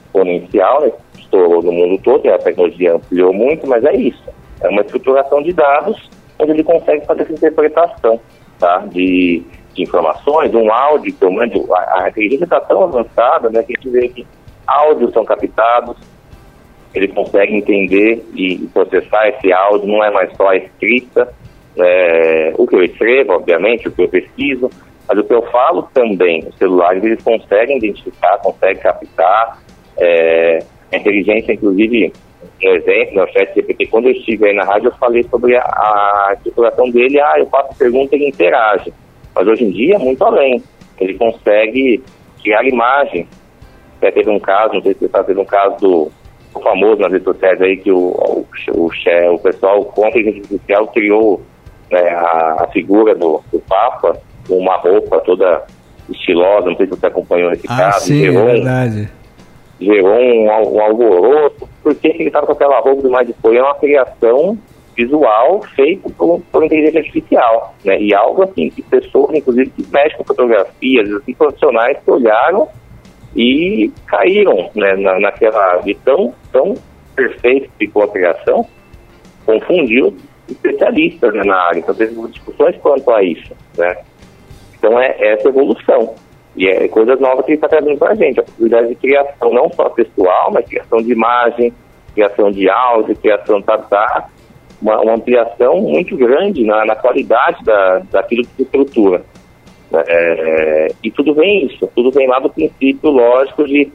exponencial, 0.06 0.80
né, 0.82 0.92
estourou 1.18 1.62
no 1.62 1.72
mundo 1.72 2.00
todo, 2.02 2.26
a 2.30 2.38
tecnologia 2.38 2.94
ampliou 2.94 3.32
muito, 3.32 3.66
mas 3.66 3.84
é 3.84 3.94
isso, 3.94 4.22
é 4.62 4.68
uma 4.68 4.82
estruturação 4.82 5.42
de 5.42 5.52
dados 5.52 6.10
onde 6.42 6.52
ele 6.52 6.64
consegue 6.64 7.06
fazer 7.06 7.22
essa 7.22 7.32
interpretação 7.32 8.20
tá? 8.58 8.78
de, 8.90 9.42
de 9.74 9.82
informações, 9.82 10.54
um 10.54 10.70
áudio 10.72 11.14
que 11.14 11.24
eu 11.24 11.30
mando, 11.30 11.72
a, 11.74 12.04
a 12.04 12.08
inteligência 12.08 12.44
está 12.44 12.60
tão 12.60 12.84
avançada 12.84 13.48
né, 13.50 13.62
que 13.62 13.72
a 13.72 13.76
gente 13.76 13.90
vê 13.90 14.08
que 14.08 14.26
áudios 14.66 15.12
são 15.12 15.24
captados, 15.24 15.96
ele 16.94 17.08
consegue 17.08 17.56
entender 17.56 18.24
e, 18.34 18.68
processar 18.72 19.28
esse 19.28 19.52
áudio, 19.52 19.88
não 19.88 20.04
é 20.04 20.10
mais 20.10 20.34
só 20.36 20.48
a 20.48 20.56
escrita, 20.56 21.32
é, 21.76 22.52
o 22.56 22.66
que 22.66 22.76
eu 22.76 22.84
escrevo, 22.84 23.32
obviamente, 23.32 23.88
o 23.88 23.92
que 23.92 24.02
eu 24.02 24.08
pesquiso, 24.08 24.70
mas 25.08 25.18
o 25.18 25.24
que 25.24 25.32
eu 25.32 25.42
falo 25.50 25.88
também, 25.94 26.46
os 26.46 26.56
celulares 26.58 27.02
eles 27.02 27.22
conseguem 27.22 27.78
identificar, 27.78 28.38
conseguem 28.38 28.82
captar, 28.82 29.58
é, 29.98 30.58
a 30.92 30.96
inteligência, 30.96 31.52
inclusive, 31.52 32.12
um 32.68 32.74
exemplo, 32.74 33.14
no 33.14 33.32
chat 33.32 33.54
GPT, 33.54 33.86
quando 33.86 34.06
eu 34.06 34.12
estive 34.12 34.46
aí 34.46 34.54
na 34.54 34.64
rádio, 34.64 34.88
eu 34.88 34.96
falei 34.96 35.22
sobre 35.24 35.56
a, 35.56 35.62
a 35.62 36.34
estruturação 36.36 36.90
dele, 36.90 37.20
ah, 37.20 37.34
eu 37.38 37.46
faço 37.46 37.76
pergunta 37.76 38.14
e 38.14 38.18
ele 38.18 38.28
interage. 38.28 38.92
Mas 39.34 39.46
hoje 39.46 39.64
em 39.64 39.70
dia, 39.70 39.98
muito 39.98 40.24
além. 40.24 40.62
ele 41.00 41.14
consegue 41.14 42.02
criar 42.42 42.64
imagem. 42.64 43.26
Até 43.98 44.10
teve 44.10 44.30
um 44.30 44.38
caso, 44.38 44.74
não 44.74 44.82
sei 44.82 44.94
se 44.94 45.00
você 45.00 45.08
sabe, 45.08 45.26
teve 45.28 45.40
um 45.40 45.44
caso 45.44 45.76
do, 45.78 46.12
do 46.54 46.60
famoso 46.60 47.00
nas 47.00 47.12
redes 47.12 47.24
sociais 47.24 47.60
aí, 47.60 47.76
que 47.76 47.90
o, 47.90 47.98
o, 47.98 48.46
o, 48.72 48.90
o 49.34 49.38
pessoal 49.38 49.84
com 49.84 50.04
a 50.04 50.08
inteligência 50.08 50.42
artificial 50.42 50.86
criou 50.88 51.42
né, 51.90 52.08
a, 52.10 52.64
a, 52.64 52.68
figura 52.72 53.14
do, 53.14 53.42
do 53.52 53.60
Papa 53.60 54.16
com 54.46 54.58
uma 54.58 54.76
roupa 54.76 55.20
toda 55.20 55.64
estilosa, 56.10 56.68
não 56.68 56.76
sei 56.76 56.86
se 56.86 56.90
você 56.90 57.06
acompanhou 57.06 57.52
esse 57.52 57.66
ah, 57.68 57.76
caso. 57.76 58.06
Sim, 58.06 58.26
é 58.26 58.30
verdade. 58.30 59.21
Gerou 59.82 60.18
um, 60.18 60.46
um 60.46 60.80
alvoroço. 60.80 61.68
Por 61.82 61.94
que 61.94 62.08
ele 62.08 62.24
estava 62.24 62.46
com 62.46 62.52
aquela 62.52 62.80
roupa 62.80 63.02
demais 63.02 63.26
de 63.26 63.32
foi? 63.34 63.56
É 63.56 63.62
uma 63.62 63.74
criação 63.74 64.58
visual 64.96 65.62
feito 65.74 66.10
por, 66.10 66.40
por 66.52 66.64
inteligência 66.64 67.00
artificial, 67.00 67.74
né? 67.84 68.00
E 68.00 68.14
algo 68.14 68.42
assim 68.42 68.70
que 68.70 68.82
pessoas, 68.82 69.34
inclusive, 69.34 69.70
que 69.70 69.86
mexem 69.90 70.18
com 70.18 70.24
fotografias, 70.24 71.10
assim, 71.12 71.34
profissionais 71.34 71.98
que 72.04 72.10
olharam 72.10 72.68
e 73.34 73.90
caíram, 74.06 74.70
né? 74.74 74.94
Na, 74.96 75.18
naquela 75.18 75.78
de 75.78 75.94
tão, 75.94 76.34
tão 76.52 76.74
perfeito 77.16 77.70
que 77.70 77.86
ficou 77.86 78.02
a 78.02 78.08
criação, 78.08 78.66
confundiu 79.44 80.14
especialistas 80.48 81.34
né, 81.34 81.42
na 81.44 81.56
área. 81.56 81.78
Então, 81.78 81.94
teve 81.94 82.14
discussões 82.28 82.76
quanto 82.76 83.10
a 83.10 83.22
isso, 83.22 83.52
né? 83.76 83.96
Então, 84.78 85.00
é 85.00 85.16
essa 85.32 85.48
evolução. 85.48 86.14
E 86.56 86.68
é 86.68 86.86
coisas 86.88 87.18
novas 87.18 87.44
que 87.44 87.52
ele 87.52 87.56
está 87.56 87.68
trazendo 87.68 87.98
para 87.98 88.12
a 88.12 88.14
gente, 88.14 88.40
a 88.40 88.42
possibilidade 88.42 88.88
de 88.88 88.94
criação 88.96 89.52
não 89.52 89.70
só 89.72 89.88
textual, 89.90 90.50
mas 90.52 90.66
criação 90.66 91.02
de 91.02 91.12
imagem, 91.12 91.72
criação 92.14 92.50
de 92.50 92.68
áudio, 92.68 93.16
criação 93.16 93.62
tá, 93.62 93.78
tá 93.78 94.28
uma, 94.80 95.00
uma 95.00 95.14
ampliação 95.14 95.80
muito 95.80 96.16
grande 96.16 96.64
na, 96.64 96.84
na 96.84 96.96
qualidade 96.96 97.64
da, 97.64 98.02
daquilo 98.10 98.42
que 98.44 98.56
se 98.56 98.62
estrutura. 98.62 99.24
É, 99.94 100.88
e 101.02 101.10
tudo 101.10 101.34
vem 101.34 101.66
isso, 101.66 101.88
tudo 101.94 102.10
vem 102.10 102.26
lá 102.26 102.38
do 102.38 102.48
princípio 102.48 103.10
lógico 103.10 103.66
de 103.66 103.90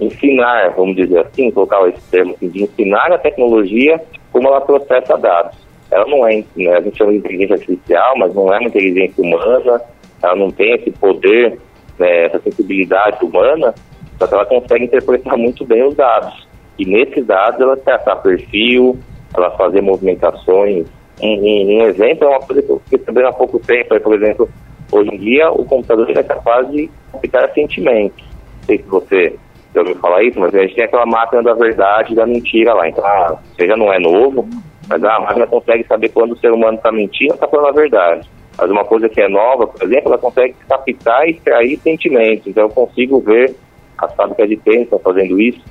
ensinar, 0.00 0.70
vamos 0.70 0.96
dizer 0.96 1.18
assim, 1.20 1.50
colocar 1.50 1.86
esse 1.88 2.10
termo, 2.10 2.34
assim, 2.34 2.48
de 2.48 2.62
ensinar 2.62 3.12
a 3.12 3.18
tecnologia 3.18 4.00
como 4.32 4.48
ela 4.48 4.60
processa 4.60 5.16
dados. 5.16 5.56
Ela 5.90 6.06
não 6.06 6.26
é, 6.26 6.42
né, 6.56 6.76
a 6.76 6.80
gente 6.80 6.96
chama 6.96 7.12
de 7.12 7.18
inteligência 7.18 7.54
artificial, 7.54 8.14
mas 8.16 8.34
não 8.34 8.52
é 8.52 8.58
uma 8.58 8.68
inteligência 8.68 9.22
humana, 9.22 9.80
ela 10.22 10.36
não 10.36 10.50
tem 10.50 10.74
esse 10.74 10.90
poder, 10.92 11.58
né, 12.02 12.26
essa 12.26 12.40
sensibilidade 12.40 13.24
humana, 13.24 13.74
só 14.18 14.26
que 14.26 14.34
ela 14.34 14.46
consegue 14.46 14.84
interpretar 14.84 15.36
muito 15.36 15.64
bem 15.64 15.82
os 15.86 15.94
dados. 15.94 16.46
E 16.78 16.84
nesses 16.84 17.24
dados 17.26 17.60
ela 17.60 17.76
traçar 17.76 18.20
perfil, 18.22 18.98
ela 19.34 19.50
fazer 19.52 19.80
movimentações. 19.80 20.86
Um, 21.22 21.28
um, 21.28 21.78
um, 21.78 21.86
exemplo 21.86 22.26
é 22.26 22.28
uma 22.28 22.40
coisa 22.40 22.62
que 22.62 22.98
sabendo 22.98 23.28
há 23.28 23.32
pouco 23.32 23.58
tempo, 23.60 23.94
é, 23.94 24.00
por 24.00 24.14
exemplo, 24.14 24.48
hoje 24.90 25.10
em 25.14 25.18
dia 25.18 25.50
o 25.50 25.64
computador 25.64 26.10
é 26.10 26.22
capaz 26.22 26.70
de 26.70 26.90
aplicar 27.12 27.48
sentimentos. 27.52 28.24
Não 28.60 28.66
sei 28.66 28.78
se 28.78 28.84
você 28.84 29.36
já 29.74 29.80
ouviu 29.80 29.96
falar 29.96 30.22
isso, 30.24 30.38
mas 30.40 30.54
a 30.54 30.62
gente 30.62 30.74
tem 30.74 30.84
aquela 30.84 31.06
máquina 31.06 31.42
da 31.42 31.54
verdade 31.54 32.12
e 32.12 32.16
da 32.16 32.26
mentira 32.26 32.74
lá. 32.74 32.88
Então, 32.88 33.04
ah, 33.04 33.38
você 33.54 33.66
já 33.66 33.76
não 33.76 33.92
é 33.92 33.98
novo, 33.98 34.48
mas 34.88 35.02
a 35.02 35.20
máquina 35.20 35.46
consegue 35.46 35.84
saber 35.86 36.08
quando 36.10 36.32
o 36.32 36.38
ser 36.38 36.52
humano 36.52 36.76
está 36.76 36.90
mentindo 36.92 37.30
ou 37.30 37.34
está 37.34 37.48
falando 37.48 37.68
a 37.68 37.80
verdade. 37.80 38.28
Mas 38.58 38.70
uma 38.70 38.84
coisa 38.84 39.08
que 39.08 39.20
é 39.20 39.28
nova, 39.28 39.66
por 39.66 39.82
exemplo, 39.82 40.08
ela 40.08 40.18
consegue 40.18 40.54
captar 40.68 41.26
e 41.26 41.32
extrair 41.32 41.78
sentimentos. 41.78 42.46
Então, 42.46 42.64
eu 42.64 42.70
consigo 42.70 43.20
ver 43.20 43.54
as 43.98 44.14
fábricas 44.14 44.48
de 44.48 44.56
tênis 44.56 44.82
estão 44.82 44.98
fazendo 44.98 45.40
isso, 45.40 45.62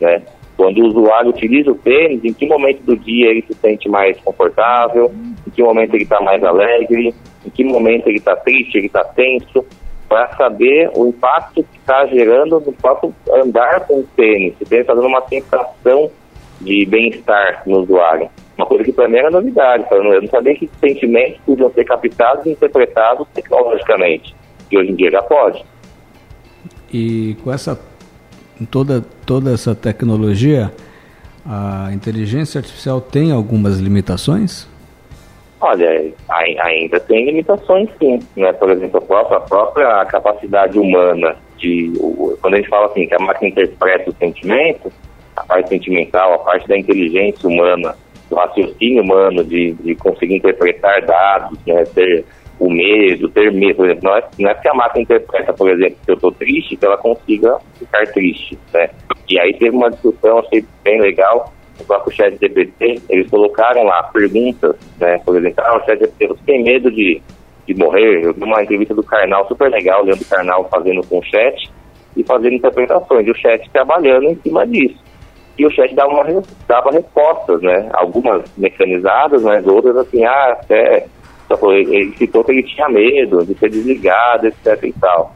né? 0.00 0.22
Quando 0.56 0.78
o 0.78 0.86
usuário 0.86 1.30
utiliza 1.30 1.70
o 1.70 1.74
tênis, 1.74 2.24
em 2.24 2.32
que 2.32 2.46
momento 2.46 2.82
do 2.82 2.96
dia 2.96 3.28
ele 3.28 3.42
se 3.42 3.54
sente 3.54 3.88
mais 3.88 4.18
confortável, 4.20 5.12
em 5.46 5.50
que 5.50 5.62
momento 5.62 5.94
ele 5.94 6.04
está 6.04 6.20
mais 6.20 6.42
alegre, 6.44 7.12
em 7.44 7.50
que 7.50 7.64
momento 7.64 8.06
ele 8.06 8.18
está 8.18 8.36
triste, 8.36 8.78
ele 8.78 8.86
está 8.86 9.02
tenso, 9.02 9.64
para 10.08 10.32
saber 10.36 10.90
o 10.94 11.08
impacto 11.08 11.64
que 11.64 11.78
está 11.78 12.06
gerando 12.06 12.60
no 12.60 12.72
próprio 12.72 13.12
andar 13.32 13.80
com 13.86 14.00
o 14.00 14.04
tênis. 14.16 14.54
O 14.60 14.64
tênis 14.64 14.82
está 14.82 14.94
dando 14.94 15.08
uma 15.08 15.26
sensação 15.28 16.10
de 16.60 16.86
bem-estar 16.86 17.62
no 17.66 17.80
usuário. 17.80 18.30
Uma 18.56 18.66
coisa 18.66 18.84
que 18.84 18.92
para 18.92 19.08
mim 19.08 19.16
era 19.16 19.30
novidade, 19.30 19.84
eu 19.90 20.22
não 20.22 20.28
sabia 20.28 20.54
que 20.54 20.70
sentimentos 20.80 21.40
podiam 21.44 21.72
ser 21.72 21.84
captados 21.84 22.46
e 22.46 22.50
interpretados 22.50 23.26
tecnologicamente, 23.34 24.34
e 24.70 24.78
hoje 24.78 24.90
em 24.92 24.94
dia 24.94 25.10
já 25.10 25.22
pode. 25.22 25.64
E 26.92 27.36
com 27.42 27.52
essa 27.52 27.78
toda, 28.70 29.04
toda 29.26 29.52
essa 29.52 29.74
tecnologia, 29.74 30.72
a 31.44 31.90
inteligência 31.92 32.58
artificial 32.58 33.00
tem 33.00 33.32
algumas 33.32 33.78
limitações? 33.78 34.68
Olha, 35.60 36.12
ainda 36.28 37.00
tem 37.00 37.24
limitações 37.24 37.88
sim, 37.98 38.20
né? 38.36 38.52
Por 38.52 38.70
exemplo, 38.70 38.98
a 38.98 39.02
própria, 39.02 39.38
a 39.38 39.40
própria 39.40 40.04
capacidade 40.04 40.78
humana 40.78 41.36
de, 41.56 41.92
quando 42.40 42.54
a 42.54 42.56
gente 42.58 42.68
fala 42.68 42.86
assim 42.86 43.06
que 43.06 43.14
a 43.14 43.18
máquina 43.18 43.48
interpreta 43.48 44.10
o 44.10 44.14
sentimento, 44.14 44.92
a 45.36 45.42
parte 45.44 45.70
sentimental, 45.70 46.34
a 46.34 46.38
parte 46.38 46.68
da 46.68 46.76
inteligência 46.76 47.48
humana, 47.48 47.96
do 48.28 48.36
raciocínio 48.36 49.02
humano, 49.02 49.44
de, 49.44 49.72
de 49.72 49.94
conseguir 49.96 50.36
interpretar 50.36 51.04
dados, 51.04 51.58
né? 51.66 51.84
Ter 51.94 52.24
o 52.58 52.70
medo, 52.70 53.28
ter 53.30 53.52
medo, 53.52 53.76
por 53.76 53.86
exemplo, 53.86 54.04
não 54.04 54.16
é, 54.16 54.24
não 54.38 54.50
é 54.50 54.54
que 54.54 54.68
a 54.68 54.74
máquina 54.74 55.02
interpreta, 55.02 55.52
por 55.52 55.70
exemplo, 55.70 55.96
que 56.04 56.10
eu 56.10 56.14
estou 56.14 56.32
triste, 56.32 56.76
que 56.76 56.86
ela 56.86 56.96
consiga 56.96 57.58
ficar 57.78 58.06
triste, 58.06 58.58
né? 58.72 58.90
E 59.28 59.38
aí 59.38 59.52
teve 59.54 59.76
uma 59.76 59.90
discussão, 59.90 60.38
achei 60.38 60.64
bem 60.82 61.00
legal, 61.00 61.52
o 61.80 61.84
próprio 61.84 62.14
chat 62.14 62.38
GPT, 62.38 63.02
eles 63.08 63.28
colocaram 63.28 63.82
lá 63.82 64.04
perguntas, 64.04 64.76
né? 65.00 65.18
Por 65.24 65.36
exemplo, 65.36 65.64
ah, 65.64 65.76
o 65.76 65.84
chat 65.84 65.98
GPT, 65.98 66.28
você 66.28 66.40
tem 66.46 66.62
medo 66.62 66.90
de, 66.90 67.20
de 67.66 67.74
morrer? 67.74 68.24
Eu 68.24 68.32
vi 68.32 68.44
uma 68.44 68.62
entrevista 68.62 68.94
do 68.94 69.02
Karnal, 69.02 69.48
super 69.48 69.70
legal, 69.70 70.02
o 70.02 70.06
Leandro 70.06 70.24
Karnal 70.26 70.68
fazendo 70.70 71.04
com 71.06 71.18
o 71.18 71.24
chat 71.24 71.70
e 72.16 72.22
fazendo 72.22 72.54
interpretações, 72.54 73.26
e 73.26 73.30
o 73.30 73.34
chat 73.34 73.68
trabalhando 73.70 74.30
em 74.30 74.36
cima 74.36 74.66
disso. 74.66 75.03
E 75.56 75.64
o 75.64 75.70
chat 75.70 75.94
dava, 75.94 76.10
uma, 76.10 76.42
dava 76.66 76.90
respostas, 76.90 77.62
né? 77.62 77.88
Algumas 77.92 78.42
mecanizadas, 78.56 79.42
mas 79.42 79.66
outras 79.66 79.96
assim, 79.96 80.24
ah, 80.24 80.58
até 80.60 81.06
ele 81.72 82.12
citou 82.16 82.42
que 82.42 82.52
ele 82.52 82.62
tinha 82.62 82.88
medo 82.88 83.44
de 83.44 83.54
ser 83.54 83.70
desligado, 83.70 84.46
etc 84.46 84.82
e 84.82 84.92
tal. 84.94 85.34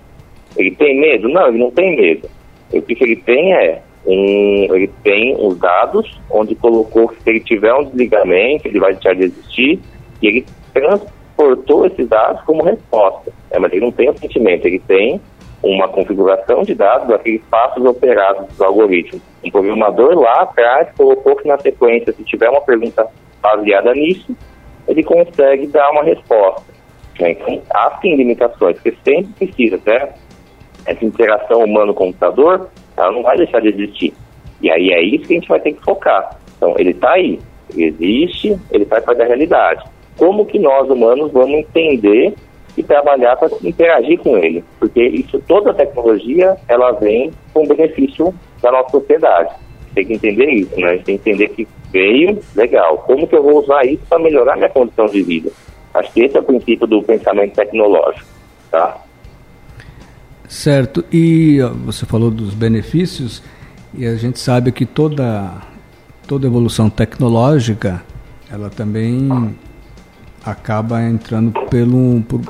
Ele 0.57 0.75
tem 0.75 0.99
medo? 0.99 1.29
Não, 1.29 1.49
ele 1.49 1.59
não 1.59 1.71
tem 1.71 1.97
medo. 1.97 2.29
O 2.73 2.83
que 2.83 3.05
ele 3.05 3.17
tem 3.17 3.55
é 3.55 3.83
um, 4.07 4.75
ele 4.75 4.91
tem 5.03 5.37
os 5.39 5.59
dados 5.59 6.19
onde 6.31 6.55
colocou 6.55 7.09
que 7.09 7.23
se 7.23 7.31
ele 7.31 7.41
tiver 7.41 7.73
um 7.75 7.85
desligamento, 7.85 8.67
ele 8.67 8.81
vai 8.81 8.95
deixar 8.95 9.15
de 9.15 9.25
existir, 9.25 9.79
e 10.23 10.27
ele 10.27 10.47
transportou 10.73 11.87
esses 11.87 12.09
dados 12.09 12.43
como 12.43 12.65
resposta. 12.65 13.33
É, 13.51 13.59
mas 13.59 13.73
ele 13.73 13.83
não 13.85 13.93
tem 13.93 14.09
o 14.11 14.19
sentimento, 14.19 14.67
ele 14.67 14.81
tem 14.81 15.21
uma 15.69 15.89
configuração 15.89 16.63
de 16.63 16.75
dados 16.75 17.09
daqueles 17.09 17.43
passos 17.51 17.85
operados 17.85 18.47
dos 18.49 18.61
algoritmos. 18.61 19.23
Um 19.45 19.51
programador 19.51 20.19
lá 20.19 20.43
atrás 20.43 20.89
colocou 20.97 21.37
que 21.37 21.47
na 21.47 21.59
sequência, 21.59 22.13
se 22.13 22.25
tiver 22.25 22.49
uma 22.49 22.61
pergunta 22.61 23.07
baseada 23.43 23.93
nisso, 23.95 24.35
ele 24.87 25.03
consegue 25.03 25.67
dar 25.67 25.91
uma 25.91 26.03
resposta. 26.03 26.73
Né? 27.21 27.33
Então, 27.33 27.63
há 27.71 27.99
sim 28.01 28.17
limitações, 28.17 28.77
porque 28.77 28.97
sempre 29.05 29.47
precisa, 29.47 29.79
certo? 29.79 30.19
Essa 30.87 31.05
interação 31.05 31.65
humano-computador, 31.65 32.69
ela 32.97 33.13
não 33.13 33.23
vai 33.23 33.37
deixar 33.37 33.61
de 33.61 33.69
existir. 33.69 34.15
E 34.63 34.71
aí 34.71 34.91
é 34.91 35.03
isso 35.03 35.27
que 35.27 35.35
a 35.35 35.37
gente 35.37 35.49
vai 35.49 35.61
ter 35.61 35.73
que 35.73 35.85
focar. 35.85 36.39
Então, 36.57 36.75
ele 36.79 36.91
está 36.91 37.13
aí, 37.13 37.39
ele 37.73 37.85
existe, 37.85 38.59
ele 38.71 38.85
faz 38.87 39.05
parte 39.05 39.19
da 39.19 39.25
realidade. 39.25 39.85
Como 40.17 40.47
que 40.47 40.59
nós, 40.59 40.89
humanos, 40.89 41.31
vamos 41.31 41.59
entender 41.59 42.35
e 42.79 42.83
trabalhar 42.83 43.37
para 43.37 43.51
interagir 43.63 44.19
com 44.21 44.37
ele? 44.39 44.65
Porque 44.79 45.03
isso, 45.03 45.43
toda 45.47 45.75
tecnologia, 45.75 46.57
ela 46.69 46.93
vem 46.93 47.33
com 47.53 47.67
benefício 47.67 48.35
da 48.63 48.71
nossa 48.71 48.91
sociedade. 48.91 49.55
Tem 49.95 50.07
que 50.07 50.15
entender 50.15 50.51
isso, 50.51 50.79
né? 50.79 50.99
Tem 50.99 51.19
que 51.19 51.31
entender 51.31 51.49
que 51.49 51.69
veio, 51.93 52.39
legal. 52.55 52.99
Como 52.99 53.27
que 53.27 53.35
eu 53.35 53.43
vou 53.43 53.63
usar 53.63 53.85
isso 53.85 54.03
para 54.09 54.19
melhorar 54.19 54.57
minha 54.57 54.69
condição 54.69 55.07
de 55.07 55.23
vida? 55.23 55.51
Acho 55.95 56.13
que 56.13 56.23
esse 56.23 56.37
é 56.37 56.41
o 56.41 56.45
princípio 56.45 56.87
do 56.87 57.03
pensamento 57.03 57.55
tecnológico, 57.55 58.27
tá? 58.71 58.99
Certo. 60.49 61.05
E 61.13 61.59
você 61.85 62.07
falou 62.07 62.31
dos 62.31 62.55
benefícios 62.55 63.43
e 63.95 64.07
a 64.07 64.15
gente 64.17 64.39
sabe 64.39 64.71
que 64.73 64.87
toda 64.87 65.53
toda 66.27 66.47
evolução 66.47 66.91
tecnológica 66.91 68.03
ela 68.51 68.69
também 68.69 69.57
acaba 70.45 71.03
entrando 71.03 71.53
pelo 71.69 72.23
por, 72.23 72.41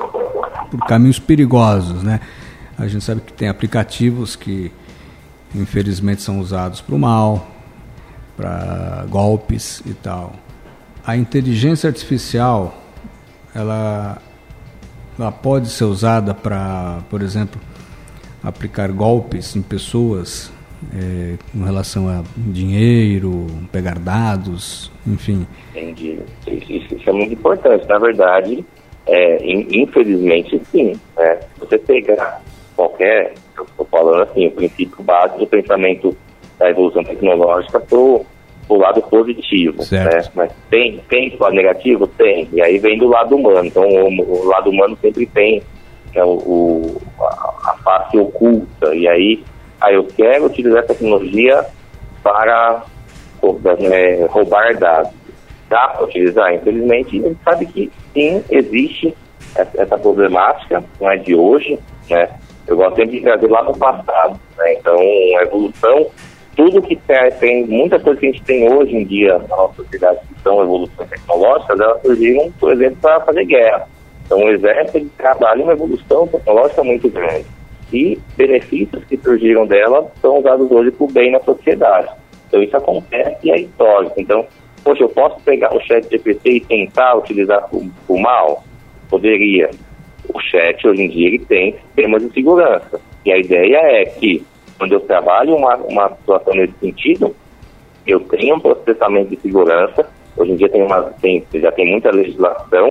por 0.69 0.79
caminhos 0.85 1.19
perigosos, 1.19 2.03
né? 2.03 2.19
A 2.77 2.87
gente 2.87 3.03
sabe 3.03 3.21
que 3.21 3.33
tem 3.33 3.49
aplicativos 3.49 4.35
que 4.35 4.71
infelizmente 5.53 6.21
são 6.21 6.39
usados 6.39 6.81
para 6.81 6.95
o 6.95 6.99
mal, 6.99 7.47
para 8.37 9.05
golpes 9.09 9.81
e 9.85 9.93
tal. 9.93 10.33
A 11.05 11.17
inteligência 11.17 11.87
artificial, 11.87 12.81
ela, 13.53 14.21
ela 15.17 15.31
pode 15.31 15.69
ser 15.69 15.85
usada 15.85 16.33
para, 16.33 16.99
por 17.09 17.21
exemplo, 17.21 17.59
aplicar 18.43 18.91
golpes 18.91 19.55
em 19.55 19.61
pessoas 19.61 20.51
é, 20.95 21.35
com 21.51 21.63
relação 21.63 22.07
a 22.07 22.23
dinheiro, 22.37 23.47
pegar 23.71 23.99
dados, 23.99 24.91
enfim. 25.05 25.45
Entendi. 25.71 26.19
Isso, 26.47 26.95
isso 26.95 27.09
é 27.09 27.13
muito 27.13 27.33
importante. 27.33 27.87
Na 27.87 27.97
verdade, 27.97 28.65
É, 29.09 29.37
infelizmente, 29.43 30.61
sim. 30.71 30.93
Né? 31.17 31.39
Você 31.59 31.77
pegar 31.77 32.41
qualquer, 32.75 33.33
eu 33.57 33.63
estou 33.63 33.85
falando 33.85 34.23
assim, 34.23 34.47
o 34.47 34.51
princípio 34.51 35.03
básico 35.03 35.39
do 35.39 35.47
pensamento 35.47 36.15
da 36.57 36.69
evolução 36.69 37.03
tecnológica 37.03 37.79
para 37.79 37.97
o 37.97 38.25
lado 38.69 39.01
positivo. 39.03 39.81
Né? 39.91 40.21
Mas 40.35 40.51
tem, 40.69 40.99
tem 41.09 41.35
lado 41.39 41.55
negativo? 41.55 42.07
Tem. 42.07 42.47
E 42.53 42.61
aí 42.61 42.77
vem 42.77 42.97
do 42.97 43.07
lado 43.07 43.35
humano. 43.35 43.65
Então, 43.65 43.83
o, 43.83 44.41
o 44.41 44.45
lado 44.45 44.69
humano 44.69 44.97
sempre 45.01 45.25
tem 45.25 45.61
é 46.13 46.23
o, 46.23 46.29
o 46.29 47.01
a, 47.19 47.71
a, 47.71 47.77
face 47.83 48.17
oculta. 48.17 48.93
E 48.93 49.07
aí, 49.07 49.43
aí 49.81 49.95
eu 49.95 50.05
quero 50.05 50.45
utilizar 50.45 50.83
a 50.83 50.87
tecnologia 50.87 51.65
para 52.23 52.83
é, 53.91 54.25
roubar 54.29 54.77
dados. 54.77 55.18
Dá 55.69 55.87
para 55.89 56.05
utilizar? 56.05 56.53
Infelizmente, 56.53 57.19
a 57.19 57.27
gente 57.27 57.39
sabe 57.43 57.65
que 57.67 57.91
sim, 58.13 58.43
existe 58.49 59.15
essa, 59.55 59.97
problemática, 59.97 60.83
não 60.99 61.11
é 61.11 61.17
de 61.17 61.35
hoje, 61.35 61.79
né? 62.09 62.29
Eu 62.67 62.77
gosto 62.77 62.97
sempre 62.97 63.17
de 63.17 63.21
trazer 63.21 63.47
lá 63.47 63.63
no 63.63 63.77
passado, 63.77 64.39
né? 64.57 64.73
Então, 64.73 64.99
a 64.99 65.43
evolução, 65.43 66.07
tudo 66.55 66.81
que 66.81 66.95
tem, 66.95 67.31
tem 67.39 67.65
muitas 67.65 68.01
coisas 68.01 68.19
que 68.19 68.27
a 68.27 68.31
gente 68.31 68.43
tem 68.43 68.71
hoje 68.71 68.95
em 68.95 69.05
dia 69.05 69.39
na 69.39 69.57
nossa 69.57 69.75
sociedade 69.75 70.19
que 70.27 70.41
são 70.41 70.61
evoluções 70.61 71.09
tecnológicas, 71.09 71.79
elas 71.79 72.01
surgiram, 72.01 72.51
por 72.59 72.71
exemplo, 72.73 72.97
para 73.01 73.21
fazer 73.21 73.45
guerra. 73.45 73.87
Então, 74.25 74.39
o 74.43 74.49
exército 74.49 75.09
trabalha 75.17 75.63
uma 75.63 75.73
evolução 75.73 76.27
tecnológica 76.27 76.83
muito 76.83 77.09
grande. 77.09 77.45
E 77.91 78.19
benefícios 78.37 79.03
que 79.05 79.17
surgiram 79.17 79.65
dela 79.65 80.11
são 80.21 80.37
usados 80.37 80.69
hoje 80.69 80.91
para 80.91 81.03
o 81.03 81.11
bem 81.11 81.31
na 81.31 81.39
sociedade. 81.39 82.09
Então, 82.47 82.61
isso 82.61 82.77
acontece 82.77 83.37
e 83.43 83.51
é 83.51 83.61
histórico. 83.61 84.13
Então, 84.17 84.45
poxa, 84.89 85.03
eu 85.03 85.09
posso 85.09 85.39
pegar 85.41 85.75
o 85.75 85.79
chat 85.81 86.09
GPT 86.09 86.49
e 86.49 86.61
tentar 86.61 87.15
utilizar 87.15 87.69
o 87.71 88.19
mal? 88.19 88.63
Poderia. 89.07 89.69
O 90.33 90.39
chat, 90.39 90.87
hoje 90.87 91.03
em 91.03 91.09
dia, 91.09 91.27
ele 91.27 91.39
tem 91.39 91.73
sistemas 91.73 92.23
de 92.23 92.33
segurança. 92.33 92.99
E 93.23 93.31
a 93.31 93.37
ideia 93.37 93.77
é 93.77 94.05
que, 94.05 94.43
quando 94.79 94.93
eu 94.93 94.99
trabalho 95.01 95.55
uma, 95.55 95.75
uma 95.75 96.09
situação 96.15 96.55
nesse 96.55 96.73
sentido, 96.79 97.35
eu 98.07 98.19
tenho 98.21 98.55
um 98.55 98.59
processamento 98.59 99.29
de 99.29 99.39
segurança. 99.41 100.09
Hoje 100.35 100.53
em 100.53 100.55
dia 100.55 100.69
tem 100.69 100.81
uma, 100.81 101.03
tem, 101.21 101.45
já 101.53 101.71
tem 101.71 101.91
muita 101.91 102.09
legislação 102.09 102.89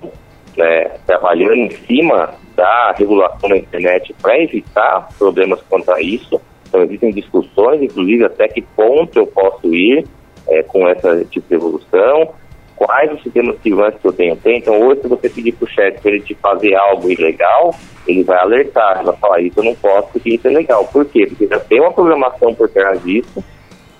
né, 0.55 0.91
trabalhando 1.05 1.55
em 1.55 1.71
cima 1.71 2.33
da 2.55 2.93
regulação 2.97 3.49
da 3.49 3.57
internet 3.57 4.15
para 4.21 4.41
evitar 4.41 5.09
problemas 5.17 5.61
quanto 5.69 5.91
a 5.91 6.01
isso. 6.01 6.39
Então, 6.67 6.81
existem 6.83 7.11
discussões, 7.11 7.81
inclusive, 7.81 8.23
até 8.23 8.47
que 8.47 8.61
ponto 8.61 9.17
eu 9.17 9.27
posso 9.27 9.73
ir 9.73 10.05
é, 10.49 10.63
com 10.63 10.87
essa 10.87 11.23
tipo 11.25 11.47
de 11.47 11.55
evolução, 11.55 12.33
quais 12.75 13.11
os 13.11 13.21
sistemas 13.21 13.61
segurança 13.61 13.97
que 13.99 14.07
eu 14.07 14.13
tenho. 14.13 14.39
Então, 14.45 14.79
hoje, 14.81 15.01
se 15.01 15.07
você 15.07 15.29
pedir 15.29 15.51
para 15.53 15.65
o 15.65 15.69
chat 15.69 16.01
para 16.01 16.11
ele 16.11 16.21
te 16.21 16.33
fazer 16.35 16.75
algo 16.75 17.09
ilegal, 17.09 17.75
ele 18.07 18.23
vai 18.23 18.37
alertar, 18.39 18.97
ele 18.97 19.05
vai 19.05 19.17
falar, 19.17 19.41
isso 19.41 19.59
eu 19.59 19.63
não 19.65 19.75
posso 19.75 20.09
porque 20.13 20.29
isso 20.35 20.47
é 20.47 20.51
legal. 20.51 20.85
Por 20.85 21.05
quê? 21.05 21.25
Porque 21.27 21.47
já 21.47 21.59
tem 21.59 21.81
uma 21.81 21.91
programação 21.91 22.53
por 22.55 22.69
trás 22.69 23.03
disso, 23.03 23.43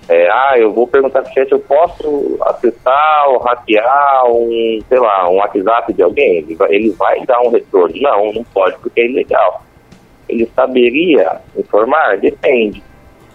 é, 0.09 0.27
ah, 0.27 0.55
eu 0.57 0.73
vou 0.73 0.87
perguntar 0.87 1.21
pro 1.21 1.31
chat, 1.31 1.51
eu 1.51 1.59
posso 1.59 2.39
acessar 2.41 3.29
ou 3.29 3.37
hackear 3.37 4.25
um, 4.25 4.79
sei 4.89 4.99
lá, 4.99 5.29
um 5.29 5.35
WhatsApp 5.35 5.93
de 5.93 6.01
alguém? 6.01 6.37
Ele 6.37 6.55
vai, 6.55 6.73
ele 6.73 6.89
vai 6.93 7.23
dar 7.27 7.39
um 7.41 7.51
retorno. 7.51 7.95
Não, 8.01 8.33
não 8.33 8.43
pode 8.45 8.75
porque 8.79 9.01
é 9.01 9.05
ilegal. 9.05 9.61
Ele 10.27 10.49
saberia 10.55 11.39
informar? 11.55 12.17
Depende. 12.17 12.81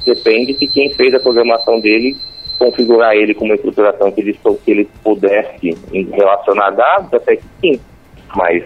Depende 0.04 0.58
de 0.58 0.66
quem 0.66 0.92
fez 0.94 1.14
a 1.14 1.20
programação 1.20 1.80
dele, 1.80 2.16
configurar 2.58 3.14
ele 3.14 3.34
com 3.34 3.44
uma 3.44 3.54
estruturação 3.54 4.10
que 4.10 4.20
ele, 4.20 4.38
que 4.64 4.70
ele 4.70 4.88
pudesse 5.02 5.76
relacionar 6.12 6.70
dados, 6.70 7.12
até 7.12 7.36
que 7.36 7.44
sim. 7.60 7.80
Mas 8.34 8.64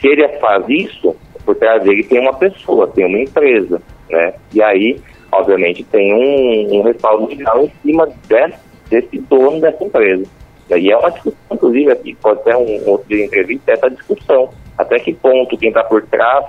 se 0.00 0.08
ele 0.08 0.26
faz 0.38 0.64
isso, 0.68 1.16
por 1.44 1.54
trás 1.56 1.82
dele 1.82 2.02
tem 2.04 2.20
uma 2.20 2.34
pessoa, 2.34 2.88
tem 2.88 3.06
uma 3.06 3.18
empresa, 3.20 3.80
né? 4.10 4.34
E 4.52 4.62
aí 4.62 5.00
obviamente 5.32 5.82
tem 5.84 6.12
um, 6.12 6.78
um 6.78 6.82
respaldo 6.82 7.26
legal 7.26 7.64
em 7.64 7.72
cima 7.82 8.06
desse, 8.28 8.58
desse 8.90 9.18
dono 9.20 9.60
dessa 9.60 9.82
empresa. 9.82 10.24
E 10.70 10.90
é 10.90 10.96
uma 10.96 11.10
discussão, 11.10 11.38
inclusive, 11.50 11.92
aqui 11.92 12.14
pode 12.14 12.42
ser 12.44 12.56
um 12.56 12.88
outro 12.88 13.14
entrevista, 13.14 13.72
essa 13.72 13.90
discussão. 13.90 14.50
Até 14.78 14.98
que 14.98 15.12
ponto 15.12 15.56
quem 15.56 15.68
está 15.68 15.84
por 15.84 16.02
trás 16.06 16.46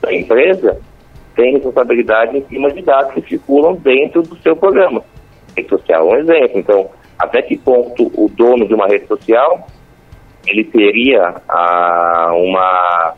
da 0.00 0.14
empresa 0.14 0.78
tem 1.34 1.52
responsabilidade 1.52 2.38
em 2.38 2.44
cima 2.46 2.70
de 2.70 2.82
dados 2.82 3.12
que 3.12 3.28
circulam 3.28 3.74
dentro 3.74 4.22
do 4.22 4.36
seu 4.38 4.56
programa. 4.56 5.04
Rede 5.56 5.68
social 5.68 6.08
um 6.08 6.16
exemplo. 6.16 6.58
Então, 6.58 6.90
até 7.18 7.42
que 7.42 7.56
ponto 7.56 8.10
o 8.14 8.28
dono 8.28 8.66
de 8.66 8.74
uma 8.74 8.86
rede 8.86 9.06
social 9.06 9.66
ele 10.46 10.64
teria 10.64 11.34
ah, 11.48 12.30
uma 12.34 13.14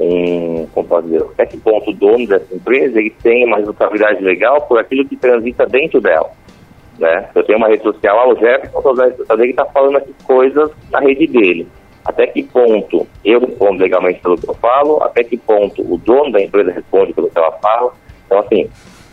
um, 0.00 0.66
como 0.72 0.88
pode 0.88 1.08
dizer, 1.08 1.22
até 1.22 1.46
que 1.46 1.56
ponto 1.58 1.90
o 1.90 1.94
dono 1.94 2.26
dessa 2.26 2.54
empresa 2.54 2.98
ele 2.98 3.10
tem 3.22 3.44
uma 3.44 3.56
responsabilidade 3.56 4.22
legal 4.22 4.62
por 4.62 4.78
aquilo 4.78 5.04
que 5.04 5.16
transita 5.16 5.66
dentro 5.66 6.00
dela. 6.00 6.30
Né? 6.98 7.28
Eu 7.34 7.44
tenho 7.44 7.58
uma 7.58 7.68
rede 7.68 7.82
social, 7.82 8.18
ah, 8.18 8.28
o 8.28 8.36
Jefferson 8.36 9.42
ele 9.42 9.50
está 9.50 9.64
falando 9.66 9.96
aqui 9.96 10.14
coisas 10.24 10.70
na 10.90 11.00
rede 11.00 11.26
dele. 11.26 11.68
Até 12.04 12.26
que 12.26 12.42
ponto 12.42 13.06
eu 13.24 13.40
respondo 13.40 13.82
legalmente 13.82 14.20
pelo 14.20 14.38
que 14.38 14.48
eu 14.48 14.54
falo, 14.54 15.02
até 15.02 15.22
que 15.22 15.36
ponto 15.36 15.82
o 15.82 15.98
dono 15.98 16.32
da 16.32 16.40
empresa 16.40 16.72
responde 16.72 17.12
pelo 17.12 17.28
que 17.28 17.38
ela 17.38 17.52
fala. 17.52 17.92
Então, 18.24 18.38
assim, 18.38 18.68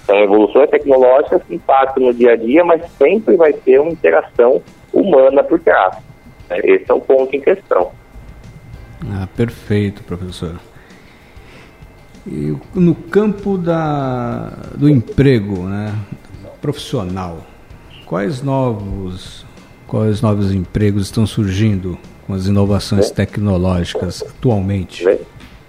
são 0.05 0.17
evoluções 0.17 0.69
tecnológicas 0.69 1.41
que 1.43 1.55
impactam 1.55 2.05
no 2.05 2.13
dia 2.13 2.33
a 2.33 2.35
dia, 2.35 2.63
mas 2.63 2.81
sempre 2.97 3.35
vai 3.35 3.53
ter 3.53 3.79
uma 3.79 3.91
interação 3.91 4.61
humana 4.93 5.43
por 5.43 5.59
trás. 5.59 5.97
Esse 6.49 6.89
é 6.89 6.93
o 6.93 7.01
ponto 7.01 7.35
em 7.35 7.41
questão. 7.41 7.91
Ah, 9.11 9.27
perfeito, 9.35 10.03
professor. 10.03 10.55
E 12.27 12.55
no 12.73 12.95
campo 12.95 13.57
da, 13.57 14.49
do 14.75 14.89
emprego 14.89 15.63
né, 15.63 15.93
profissional, 16.61 17.45
quais 18.05 18.41
novos, 18.41 19.45
quais 19.87 20.21
novos 20.21 20.53
empregos 20.53 21.03
estão 21.03 21.25
surgindo 21.27 21.97
com 22.25 22.33
as 22.33 22.47
inovações 22.47 23.11
tecnológicas 23.11 24.23
atualmente? 24.23 25.03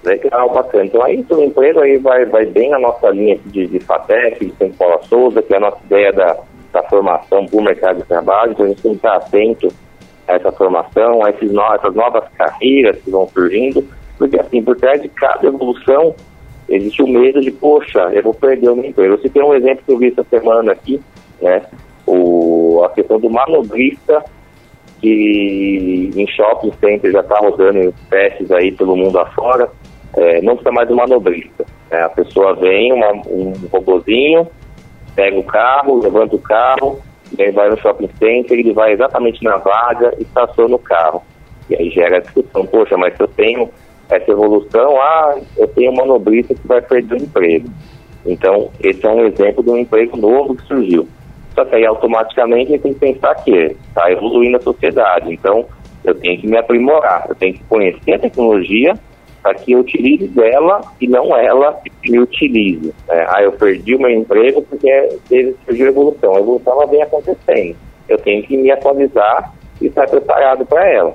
Legal, 0.07 0.49
bacana. 0.51 0.85
Então 0.85 1.03
aí 1.03 1.27
o 1.29 1.43
emprego 1.43 1.81
aí 1.81 1.99
vai, 1.99 2.25
vai 2.27 2.47
bem 2.47 2.71
na 2.71 2.79
nossa 2.79 3.11
linha 3.11 3.37
de, 3.47 3.67
de 3.67 3.81
FATEC, 3.81 4.47
de 4.47 4.55
São 4.57 4.71
Paulo 4.71 5.05
Souza, 5.05 5.43
que 5.43 5.53
é 5.53 5.57
a 5.57 5.61
nossa 5.61 5.79
ideia 5.85 6.13
da, 6.13 6.37
da 6.73 6.83
formação 6.85 7.45
para 7.45 7.59
o 7.59 7.65
mercado 7.65 7.97
de 7.97 8.05
trabalho, 8.05 8.53
então 8.53 8.67
a 8.67 8.69
gente 8.69 8.83
tem 8.83 8.93
que 8.93 8.99
estar 8.99 9.17
atento 9.17 9.69
a 10.29 10.35
essa 10.35 10.53
formação, 10.53 11.25
a 11.25 11.31
esses 11.31 11.51
no, 11.51 11.61
essas 11.75 11.93
novas 11.93 12.23
carreiras 12.39 12.97
que 13.03 13.11
vão 13.11 13.27
surgindo, 13.27 13.85
porque 14.17 14.39
assim, 14.39 14.63
por 14.63 14.77
trás 14.77 15.03
de 15.03 15.09
cada 15.09 15.45
evolução 15.45 16.15
existe 16.69 17.03
o 17.03 17.09
medo 17.09 17.41
de, 17.41 17.51
poxa, 17.51 18.09
eu 18.13 18.23
vou 18.23 18.35
perder 18.35 18.69
o 18.69 18.77
meu 18.77 18.85
emprego. 18.85 19.15
Eu 19.15 19.21
citei 19.21 19.43
um 19.43 19.55
exemplo 19.55 19.83
que 19.85 19.93
eu 19.93 19.99
vi 19.99 20.09
essa 20.13 20.25
semana 20.25 20.71
aqui, 20.71 21.01
né? 21.43 21.63
O, 22.07 22.83
a 22.85 22.91
questão 22.91 23.19
do 23.19 23.29
manobrista, 23.29 24.25
que 25.01 26.11
em 26.15 26.27
shopping 26.29 26.73
center 26.81 27.11
já 27.11 27.21
está 27.21 27.39
rodando 27.39 27.93
testes 28.09 28.51
aí 28.53 28.71
pelo 28.71 28.97
mundo 28.97 29.19
afora, 29.19 29.69
é, 30.17 30.41
não 30.41 30.55
precisa 30.55 30.73
mais 30.73 30.89
do 30.89 30.97
manobrista. 30.97 31.65
Né? 31.91 32.03
A 32.03 32.09
pessoa 32.09 32.55
vem, 32.55 32.93
uma, 32.93 33.13
um 33.27 33.53
robozinho, 33.71 34.49
pega 35.15 35.39
o 35.39 35.45
carro, 35.45 36.01
levanta 36.03 36.37
o 36.37 36.41
carro, 36.41 37.01
ele 37.39 37.53
vai 37.53 37.69
no 37.69 37.79
shopping 37.79 38.11
center, 38.19 38.59
ele 38.59 38.73
vai 38.73 38.93
exatamente 38.93 39.43
na 39.45 39.57
vaga 39.57 40.15
e 40.19 40.23
estaciona 40.23 40.77
o 40.77 40.79
carro. 40.79 41.23
E 41.69 41.77
aí 41.77 41.91
gera 41.91 42.19
a 42.19 42.21
discussão, 42.21 42.65
poxa, 42.67 42.97
mas 42.97 43.15
se 43.17 43.23
eu 43.23 43.29
tenho 43.29 43.69
essa 44.09 44.31
evolução, 44.31 45.01
ah, 45.01 45.37
eu 45.57 45.67
tenho 45.69 45.91
um 45.91 45.97
manobrista 45.97 46.55
que 46.55 46.67
vai 46.67 46.81
perder 46.81 47.15
o 47.15 47.25
emprego. 47.25 47.69
Então, 48.25 48.71
esse 48.81 49.05
é 49.05 49.11
um 49.11 49.27
exemplo 49.27 49.63
de 49.63 49.71
um 49.71 49.77
emprego 49.77 50.17
novo 50.17 50.55
que 50.55 50.67
surgiu. 50.67 51.09
Só 51.55 51.65
que 51.65 51.75
aí 51.75 51.87
automaticamente 51.87 52.73
a 52.73 52.77
gente 52.77 52.83
tem 52.83 52.93
que 52.93 53.01
pensar 53.01 53.35
que 53.37 53.51
está 53.89 54.11
evoluindo 54.11 54.59
a 54.59 54.61
sociedade. 54.61 55.33
Então, 55.33 55.65
eu 56.05 56.15
tenho 56.15 56.41
que 56.41 56.47
me 56.47 56.57
aprimorar, 56.57 57.27
eu 57.29 57.35
tenho 57.35 57.55
que 57.55 57.65
conhecer 57.65 58.15
a 58.15 58.19
tecnologia 58.19 58.95
para 59.47 59.55
que 59.55 59.71
eu 59.71 59.79
utilize 59.79 60.27
dela 60.27 60.81
e 61.01 61.07
não 61.07 61.37
ela 61.37 61.79
me 62.05 62.19
utilize. 62.19 62.93
É, 63.09 63.27
ah, 63.29 63.43
eu 63.45 63.53
perdi 63.53 63.95
o 63.95 64.01
meu 64.01 64.11
emprego 64.11 64.61
porque 64.63 64.91
teve, 65.29 65.55
surgiu 65.65 65.87
a 65.87 65.91
evolução. 65.91 66.35
A 66.35 66.41
evolução 66.41 66.73
ela 66.73 66.87
vem 66.87 67.01
acontecendo. 67.01 67.77
Eu 68.09 68.19
tenho 68.19 68.43
que 68.43 68.57
me 68.57 68.73
atualizar 68.73 69.55
e 69.81 69.87
estar 69.87 70.09
preparado 70.09 70.67
para 70.67 70.85
ela, 70.91 71.15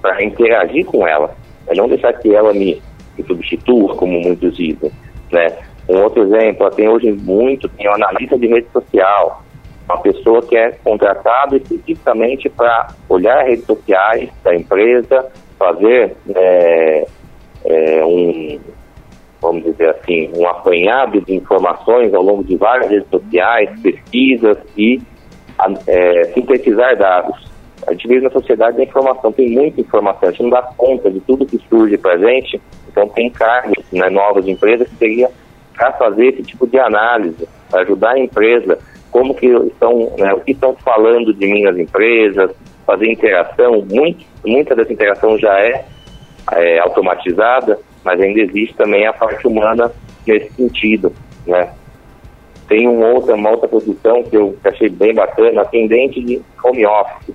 para 0.00 0.22
interagir 0.22 0.86
com 0.86 1.04
ela. 1.04 1.34
É 1.66 1.74
não 1.74 1.88
deixar 1.88 2.12
que 2.12 2.32
ela 2.32 2.52
me, 2.52 2.80
me 3.18 3.24
substitua, 3.26 3.96
como 3.96 4.20
muitos 4.20 4.56
dizem. 4.56 4.92
Né? 5.32 5.48
Um 5.88 6.00
outro 6.00 6.22
exemplo, 6.22 6.70
tem 6.70 6.88
hoje 6.88 7.10
muito, 7.10 7.68
tem 7.70 7.88
um 7.88 7.94
analista 7.94 8.38
de 8.38 8.46
rede 8.46 8.68
social, 8.72 9.42
uma 9.88 10.00
pessoa 10.00 10.42
que 10.42 10.56
é 10.56 10.70
contratada 10.84 11.56
especificamente 11.56 12.48
para 12.48 12.94
olhar 13.08 13.42
redes 13.42 13.64
sociais 13.64 14.30
da 14.44 14.54
empresa, 14.54 15.28
fazer 15.58 16.16
é, 16.36 17.04
é, 17.72 18.04
um, 18.04 18.60
vamos 19.40 19.64
dizer 19.64 19.90
assim, 19.90 20.30
um 20.36 20.46
apanhado 20.46 21.20
de 21.20 21.34
informações 21.34 22.12
ao 22.14 22.22
longo 22.22 22.44
de 22.44 22.56
várias 22.56 22.90
redes 22.90 23.08
sociais, 23.08 23.70
pesquisas 23.80 24.58
e 24.76 25.00
é, 25.86 26.24
sintetizar 26.34 26.96
dados. 26.96 27.50
A 27.86 27.92
gente 27.92 28.06
vive 28.06 28.20
na 28.20 28.30
sociedade 28.30 28.76
da 28.76 28.84
informação, 28.84 29.32
tem 29.32 29.50
muita 29.50 29.80
informação, 29.80 30.28
a 30.28 30.32
gente 30.32 30.44
não 30.44 30.50
dá 30.50 30.62
conta 30.62 31.10
de 31.10 31.18
tudo 31.20 31.44
que 31.44 31.58
surge 31.68 31.98
para 31.98 32.14
a 32.14 32.18
gente, 32.18 32.60
então 32.88 33.08
tem 33.08 33.28
cargos 33.28 33.84
né, 33.92 34.08
novas 34.08 34.46
empresas 34.46 34.88
que 34.88 34.96
seria 34.96 35.28
para 35.74 35.92
fazer 35.94 36.28
esse 36.28 36.42
tipo 36.42 36.66
de 36.66 36.78
análise, 36.78 37.48
para 37.68 37.82
ajudar 37.82 38.12
a 38.12 38.18
empresa, 38.20 38.78
como 39.10 39.34
que 39.34 39.46
estão, 39.46 40.12
né, 40.16 40.32
o 40.32 40.40
que 40.40 40.52
estão 40.52 40.74
falando 40.76 41.34
de 41.34 41.46
mim 41.46 41.64
empresas, 41.80 42.52
fazer 42.86 43.10
interação, 43.10 43.84
muito, 43.90 44.24
muita 44.44 44.76
dessa 44.76 44.92
interação 44.92 45.36
já 45.38 45.58
é, 45.58 45.84
é 46.50 46.78
automatizada, 46.80 47.78
mas 48.04 48.20
ainda 48.20 48.40
existe 48.40 48.74
também 48.74 49.06
a 49.06 49.12
parte 49.12 49.46
humana 49.46 49.92
nesse 50.26 50.52
sentido, 50.54 51.12
né? 51.46 51.72
Tem 52.68 52.88
um 52.88 53.02
outra, 53.02 53.34
uma 53.34 53.50
outra 53.50 53.68
posição 53.68 54.22
que 54.22 54.36
eu 54.36 54.56
achei 54.64 54.88
bem 54.88 55.14
bacana, 55.14 55.62
atendente 55.62 56.22
de 56.22 56.40
home 56.64 56.86
office. 56.86 57.34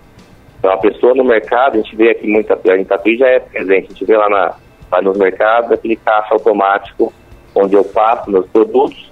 Então, 0.57 0.71
a 0.71 0.77
pessoa 0.77 1.13
no 1.13 1.23
mercado, 1.23 1.75
a 1.75 1.77
gente 1.77 1.95
vê 1.95 2.09
aqui 2.09 2.27
muita, 2.27 2.55
a 2.55 2.85
Tatuí 2.85 3.17
já 3.17 3.27
é 3.27 3.39
presente, 3.39 3.85
a 3.85 3.89
gente 3.89 4.05
vê 4.05 4.17
lá, 4.17 4.29
na, 4.29 4.55
lá 4.91 5.01
nos 5.01 5.17
mercados 5.17 5.71
aquele 5.71 5.95
caixa 5.95 6.33
automático 6.33 7.13
onde 7.53 7.75
eu 7.75 7.83
passo 7.83 8.31
meus 8.31 8.47
produtos 8.47 9.11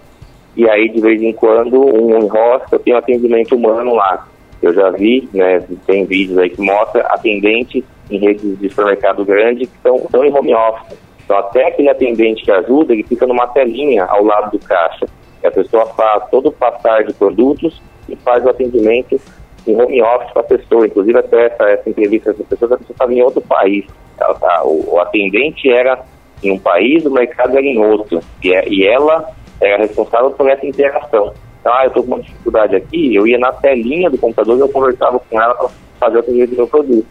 e 0.56 0.70
aí 0.70 0.90
de 0.90 1.02
vez 1.02 1.22
em 1.22 1.34
quando 1.34 1.80
um 1.80 2.18
enrosca, 2.18 2.76
eu 2.76 2.80
tenho 2.80 2.98
atendimento 2.98 3.56
humano 3.56 3.94
lá. 3.94 4.28
Eu 4.62 4.74
já 4.74 4.90
vi, 4.90 5.30
né, 5.34 5.64
tem 5.86 6.06
vídeos 6.06 6.38
aí 6.38 6.50
que 6.50 6.62
mostra 6.62 7.02
atendentes 7.08 7.84
em 8.10 8.18
redes 8.20 8.60
de 8.60 8.70
supermercado 8.70 9.26
grande 9.26 9.65
que 9.65 9.76
estão, 9.76 9.98
estão 9.98 10.24
em 10.24 10.34
home 10.34 10.54
office. 10.54 10.98
Então 11.24 11.38
até 11.38 11.68
aquele 11.68 11.89
atendente 11.89 12.44
que 12.44 12.52
ajuda, 12.52 12.94
ele 12.94 13.04
fica 13.04 13.26
numa 13.26 13.48
telinha 13.48 14.06
ao 14.06 14.24
lado 14.24 14.52
do 14.52 14.60
caixa. 14.60 15.06
E 15.44 15.48
a 15.48 15.52
pessoa 15.52 15.86
faz 15.88 16.30
todo 16.30 16.50
o 16.50 16.52
passar 16.52 17.04
de 17.04 17.13
produtos 17.13 17.82
e 18.08 18.15
faz 18.15 18.46
o 18.46 18.50
atendimento 18.50 19.20
em 19.68 19.80
home 19.80 20.02
office 20.02 20.32
para 20.32 20.41
a 20.41 20.46
pessoa. 20.46 20.86
Inclusive 20.86 21.18
até 21.18 21.48
essa, 21.48 21.63
essa 21.70 21.89
entrevista 21.89 22.32
dessa 22.32 22.44
pessoa, 22.44 22.76
a 22.76 22.78
pessoa 22.78 22.94
estava 22.94 23.13
em 23.13 23.22
outro 23.22 23.41
país. 23.41 23.86
Ela, 24.20 24.34
tá, 24.36 24.63
o, 24.63 24.94
o, 24.94 25.00
atendente 25.00 25.70
era 25.70 26.04
em 26.44 26.52
um 26.52 26.60
país, 26.60 27.06
o 27.06 27.12
mercado 27.12 27.58
era 27.58 27.65
em 27.65 27.78
outro. 27.78 28.20
E, 28.44 28.54
é, 28.54 28.68
e 28.70 28.88
ela 28.88 29.30
era 29.62 29.84
responsável 29.84 30.32
por 30.32 30.50
essa 30.50 30.65
interação. 30.65 31.34
Então, 31.60 31.74
ah, 31.74 31.84
eu 31.84 31.88
estou 31.88 32.04
com 32.04 32.13
uma 32.13 32.22
dificuldade 32.22 32.76
aqui, 32.76 33.15
eu 33.15 33.26
ia 33.26 33.39
na 33.39 33.52
telinha 33.52 34.10
do 34.10 34.18
computador 34.18 34.58
e 34.58 34.62
eu 34.62 34.70
conversava 34.70 35.20
com 35.20 35.41
ela 35.41 35.56
para 35.56 35.70
fazer 36.00 36.18
o 36.18 36.20
atendimento 36.20 36.50
do 36.52 36.58
meu 36.58 36.68
produto. 36.68 37.08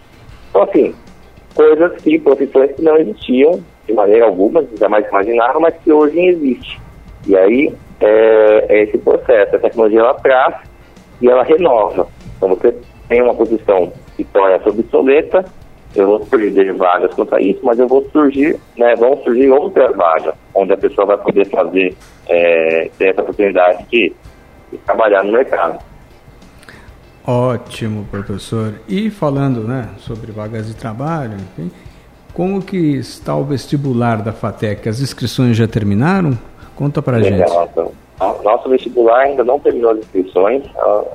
Então, 0.54 0.62
assim, 0.62 0.94
coisas 1.52 2.00
que, 2.00 2.16
profissões 2.20 2.70
que 2.76 2.82
não 2.82 2.96
existiam 2.96 3.60
de 3.88 3.92
maneira 3.92 4.26
alguma, 4.26 4.64
jamais 4.78 5.04
imaginaram, 5.08 5.60
mas 5.60 5.74
que 5.82 5.90
hoje 5.90 6.16
existe. 6.16 6.80
E 7.26 7.36
aí, 7.36 7.74
é, 8.00 8.66
é 8.68 8.82
esse 8.84 8.96
processo, 8.98 9.56
a 9.56 9.58
tecnologia 9.58 9.98
ela 9.98 10.14
traz 10.14 10.54
e 11.20 11.28
ela 11.28 11.42
renova. 11.42 12.06
Então, 12.36 12.50
você 12.50 12.72
tem 13.08 13.20
uma 13.20 13.34
posição 13.34 13.92
que 14.16 14.22
torna-se 14.22 14.68
obsoleta, 14.68 15.44
eu 15.96 16.06
vou 16.06 16.20
perder 16.20 16.72
vagas 16.74 17.12
quanto 17.14 17.34
a 17.34 17.40
isso, 17.40 17.58
mas 17.64 17.76
eu 17.80 17.88
vou 17.88 18.08
surgir, 18.12 18.56
né, 18.78 18.94
vão 18.94 19.16
surgir 19.24 19.50
outras 19.50 19.94
vagas, 19.96 20.34
onde 20.54 20.72
a 20.72 20.76
pessoa 20.76 21.04
vai 21.04 21.18
poder 21.18 21.46
fazer, 21.50 21.96
é, 22.28 22.90
ter 22.96 23.08
essa 23.08 23.22
oportunidade 23.22 23.84
de 23.90 24.12
trabalhar 24.86 25.24
no 25.24 25.32
mercado. 25.32 25.84
Ótimo, 27.26 28.04
professor. 28.10 28.74
E 28.88 29.10
falando 29.10 29.60
né, 29.60 29.88
sobre 29.98 30.30
vagas 30.30 30.66
de 30.66 30.74
trabalho, 30.74 31.34
enfim, 31.34 31.70
como 32.34 32.60
que 32.60 32.76
está 32.76 33.34
o 33.34 33.44
vestibular 33.44 34.22
da 34.22 34.32
FATEC? 34.32 34.86
As 34.88 35.00
inscrições 35.00 35.56
já 35.56 35.66
terminaram? 35.66 36.38
Conta 36.76 37.00
para 37.00 37.22
gente. 37.22 37.42
Então, 37.42 37.92
nosso 38.42 38.68
vestibular 38.68 39.20
ainda 39.20 39.42
não 39.42 39.58
terminou 39.58 39.92
as 39.92 39.98
inscrições. 39.98 40.64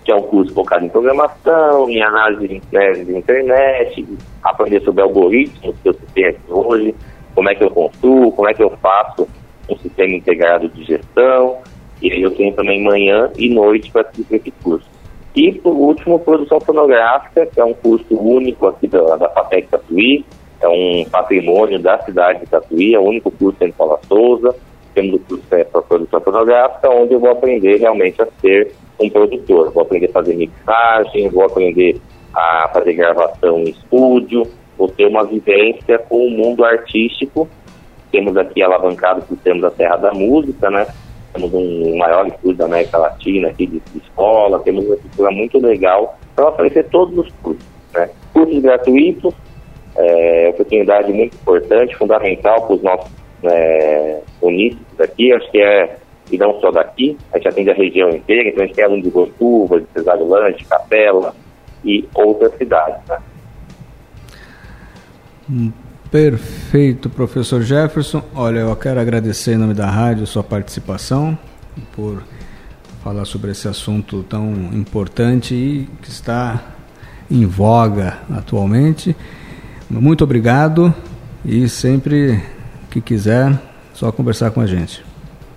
que 0.06 0.12
é 0.12 0.16
um 0.16 0.22
curso 0.22 0.54
focado 0.54 0.86
em 0.86 0.90
programação, 0.90 1.90
em 1.90 2.02
análise 2.02 2.62
né, 2.72 2.92
de 2.92 3.18
internet, 3.18 4.06
aprender 4.44 4.82
sobre 4.84 5.02
algoritmos 5.02 5.76
que 5.82 5.90
eu 5.90 5.94
tenho 6.14 6.30
aqui 6.30 6.40
hoje, 6.48 6.96
como 7.34 7.50
é 7.50 7.56
que 7.56 7.64
eu 7.64 7.72
construo, 7.72 8.32
como 8.32 8.48
é 8.48 8.54
que 8.54 8.64
eu 8.64 8.70
faço 8.82 9.28
um 9.68 9.76
sistema 9.80 10.14
integrado 10.14 10.70
de 10.70 10.84
gestão, 10.84 11.58
e 12.02 12.12
aí 12.12 12.22
eu 12.22 12.30
tenho 12.32 12.54
também 12.54 12.84
manhã 12.84 13.32
e 13.36 13.50
noite 13.50 13.92
para 13.92 14.04
assistir 14.04 14.36
esse 14.36 14.52
curso. 14.64 14.88
E, 15.36 15.52
por 15.52 15.74
último, 15.74 16.20
produção 16.20 16.62
fonográfica, 16.62 17.48
que 17.48 17.60
é 17.60 17.66
um 17.66 17.74
curso 17.74 18.16
único 18.16 18.68
aqui 18.68 18.88
da, 18.88 19.18
da 19.18 19.28
FATEC 19.30 19.68
Tatuí, 19.70 20.24
é 20.62 20.68
um 20.68 21.06
patrimônio 21.10 21.80
da 21.80 22.00
cidade 22.04 22.42
de 22.42 22.46
Tatuí, 22.46 22.94
é 22.94 23.00
o 23.00 23.04
único 23.04 23.32
curso 23.32 23.58
em 23.62 23.72
Paula 23.72 24.00
Souza, 24.08 24.56
temos 24.94 25.16
o 25.16 25.20
curso 25.20 25.44
para 25.50 25.82
produção 25.82 26.22
fonográfica, 26.22 26.90
onde 26.90 27.14
eu 27.14 27.20
vou 27.20 27.32
aprender 27.32 27.78
realmente 27.78 28.22
a 28.22 28.28
ser 28.40 28.72
um 29.00 29.10
produtor. 29.10 29.72
Vou 29.72 29.84
aprender 29.84 30.08
a 30.08 30.14
fazer 30.14 30.36
mixagem, 30.36 31.30
vou 31.30 31.46
aprender 31.46 32.00
a 32.34 32.70
fazer 32.74 32.94
gravação 32.94 33.60
em 33.60 33.70
estúdio, 33.70 34.44
vou 34.78 34.88
ter 34.88 35.08
uma 35.08 35.24
vivência 35.24 35.98
com 36.00 36.28
o 36.28 36.30
mundo 36.30 36.64
artístico. 36.64 37.48
Temos 38.12 38.36
aqui 38.38 38.62
alavancado 38.62 39.22
o 39.22 39.28
sistema 39.28 39.62
da 39.62 39.72
Terra 39.72 39.98
da 39.98 40.14
Música, 40.14 40.70
né? 40.70 40.86
Temos 41.34 41.54
um 41.54 41.98
maior 41.98 42.28
estúdio 42.28 42.58
da 42.58 42.66
América 42.66 42.98
Latina 42.98 43.50
aqui 43.50 43.66
de, 43.68 43.80
de 43.80 43.98
escola, 43.98 44.60
temos 44.60 44.86
uma 44.86 44.96
estrutura 44.96 45.32
muito 45.32 45.60
legal 45.60 46.18
para 46.34 46.50
oferecer 46.50 46.86
todos 46.90 47.18
os 47.18 47.32
cursos. 47.42 47.66
Né? 47.94 48.10
Cursos 48.34 48.62
gratuitos, 48.62 49.34
é, 49.98 50.50
oportunidade 50.54 51.12
muito 51.12 51.36
importante, 51.36 51.96
fundamental 51.98 52.66
para 52.66 52.76
os 52.76 52.82
nossos 52.82 53.12
é, 53.44 54.22
aqui, 55.00 55.34
acho 55.34 55.52
que 55.52 55.62
é, 55.62 55.98
e 56.32 56.38
não 56.38 56.60
só 56.60 56.72
daqui, 56.72 57.18
a 57.32 57.38
gente 57.38 57.48
atende 57.48 57.70
a 57.70 57.74
região 57.74 58.10
inteira, 58.10 58.50
então 58.50 58.64
a 58.64 58.68
gente 58.68 58.76
tem 58.76 58.86
aluno 58.86 59.04
de 59.04 59.10
Goiatuba, 59.10 59.80
de 59.80 59.88
de 60.58 60.66
Capela 60.66 61.36
e 61.84 62.08
outras 62.16 62.56
cidades. 62.58 63.00
Né? 65.48 65.72
Perfeito, 66.12 67.10
professor 67.10 67.62
Jefferson. 67.62 68.24
Olha, 68.34 68.60
eu 68.60 68.76
quero 68.76 69.00
agradecer 69.00 69.54
em 69.54 69.58
nome 69.58 69.74
da 69.74 69.86
rádio 69.90 70.26
sua 70.26 70.44
participação 70.44 71.38
por 71.96 72.24
falar 73.04 73.26
sobre 73.26 73.52
esse 73.52 73.68
assunto 73.68 74.24
tão 74.24 74.52
importante 74.74 75.54
e 75.54 75.88
que 76.02 76.10
está 76.10 76.64
em 77.30 77.46
voga 77.46 78.20
atualmente. 78.36 79.16
Muito 79.90 80.24
obrigado 80.24 80.94
e 81.44 81.70
sempre 81.70 82.42
que 82.90 83.02
quiser, 83.02 83.60
só 83.94 84.12
conversar 84.12 84.52
com 84.52 84.62
a 84.62 84.66
gente. 84.66 85.04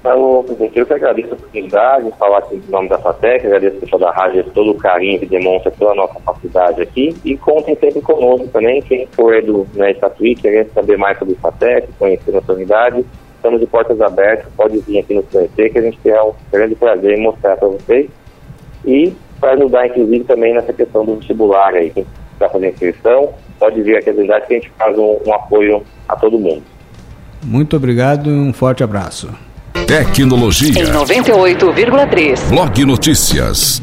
Então, 0.08 0.42
presidente, 0.42 0.78
eu 0.78 0.86
que 0.86 0.94
agradeço 0.94 1.28
a 1.32 1.34
oportunidade 1.34 2.04
de 2.06 2.16
falar 2.16 2.38
aqui 2.38 2.54
em 2.54 2.70
nome 2.70 2.88
da 2.88 2.98
FATEC, 2.98 3.46
agradeço 3.46 3.76
a 3.76 3.80
pessoal 3.80 4.00
da 4.00 4.10
rádio 4.10 4.42
todo 4.54 4.70
o 4.70 4.74
carinho 4.74 5.18
que 5.20 5.26
demonstra 5.26 5.70
pela 5.70 5.94
nossa 5.94 6.14
capacidade 6.14 6.80
aqui 6.80 7.14
e 7.22 7.36
contem 7.36 7.76
sempre 7.76 8.00
conosco 8.00 8.48
também, 8.48 8.80
quem 8.80 9.06
for 9.08 9.42
do 9.42 9.66
né, 9.74 9.92
Tatuí, 9.92 10.34
querendo 10.34 10.72
saber 10.72 10.96
mais 10.96 11.18
sobre 11.18 11.34
a 11.34 11.42
FATEC, 11.42 11.88
conhecer 11.98 12.32
nossa 12.32 12.54
unidade, 12.54 13.04
estamos 13.36 13.60
de 13.60 13.66
portas 13.66 14.00
abertas, 14.00 14.50
pode 14.56 14.78
vir 14.78 15.00
aqui 15.00 15.12
nos 15.12 15.26
conhecer 15.26 15.68
que 15.68 15.78
a 15.78 15.82
gente 15.82 15.98
terá 15.98 16.24
um 16.24 16.32
grande 16.50 16.74
prazer 16.74 17.18
em 17.18 17.22
mostrar 17.22 17.58
para 17.58 17.68
vocês 17.68 18.08
e 18.86 19.12
para 19.38 19.52
ajudar 19.52 19.88
inclusive 19.88 20.24
também 20.24 20.54
nessa 20.54 20.72
questão 20.72 21.04
do 21.04 21.16
vestibular 21.16 21.74
aí, 21.74 21.90
quem 21.90 22.06
está 22.32 22.48
fazendo 22.48 22.70
inscrição, 22.70 23.34
pode 23.58 23.82
vir 23.82 23.98
aqui 23.98 24.08
às 24.08 24.16
unidades 24.16 24.48
que 24.48 24.54
a 24.54 24.56
gente 24.56 24.70
faz 24.70 24.96
um, 24.96 25.18
um 25.26 25.34
apoio 25.34 25.82
a 26.08 26.16
todo 26.16 26.38
mundo. 26.38 26.62
Muito 27.44 27.76
obrigado 27.76 28.30
e 28.30 28.32
um 28.32 28.54
forte 28.54 28.82
abraço. 28.82 29.28
Tecnologia. 29.86 30.70
Em 30.70 30.86
98,3. 30.92 32.48
Blog 32.48 32.84
Notícias. 32.84 33.76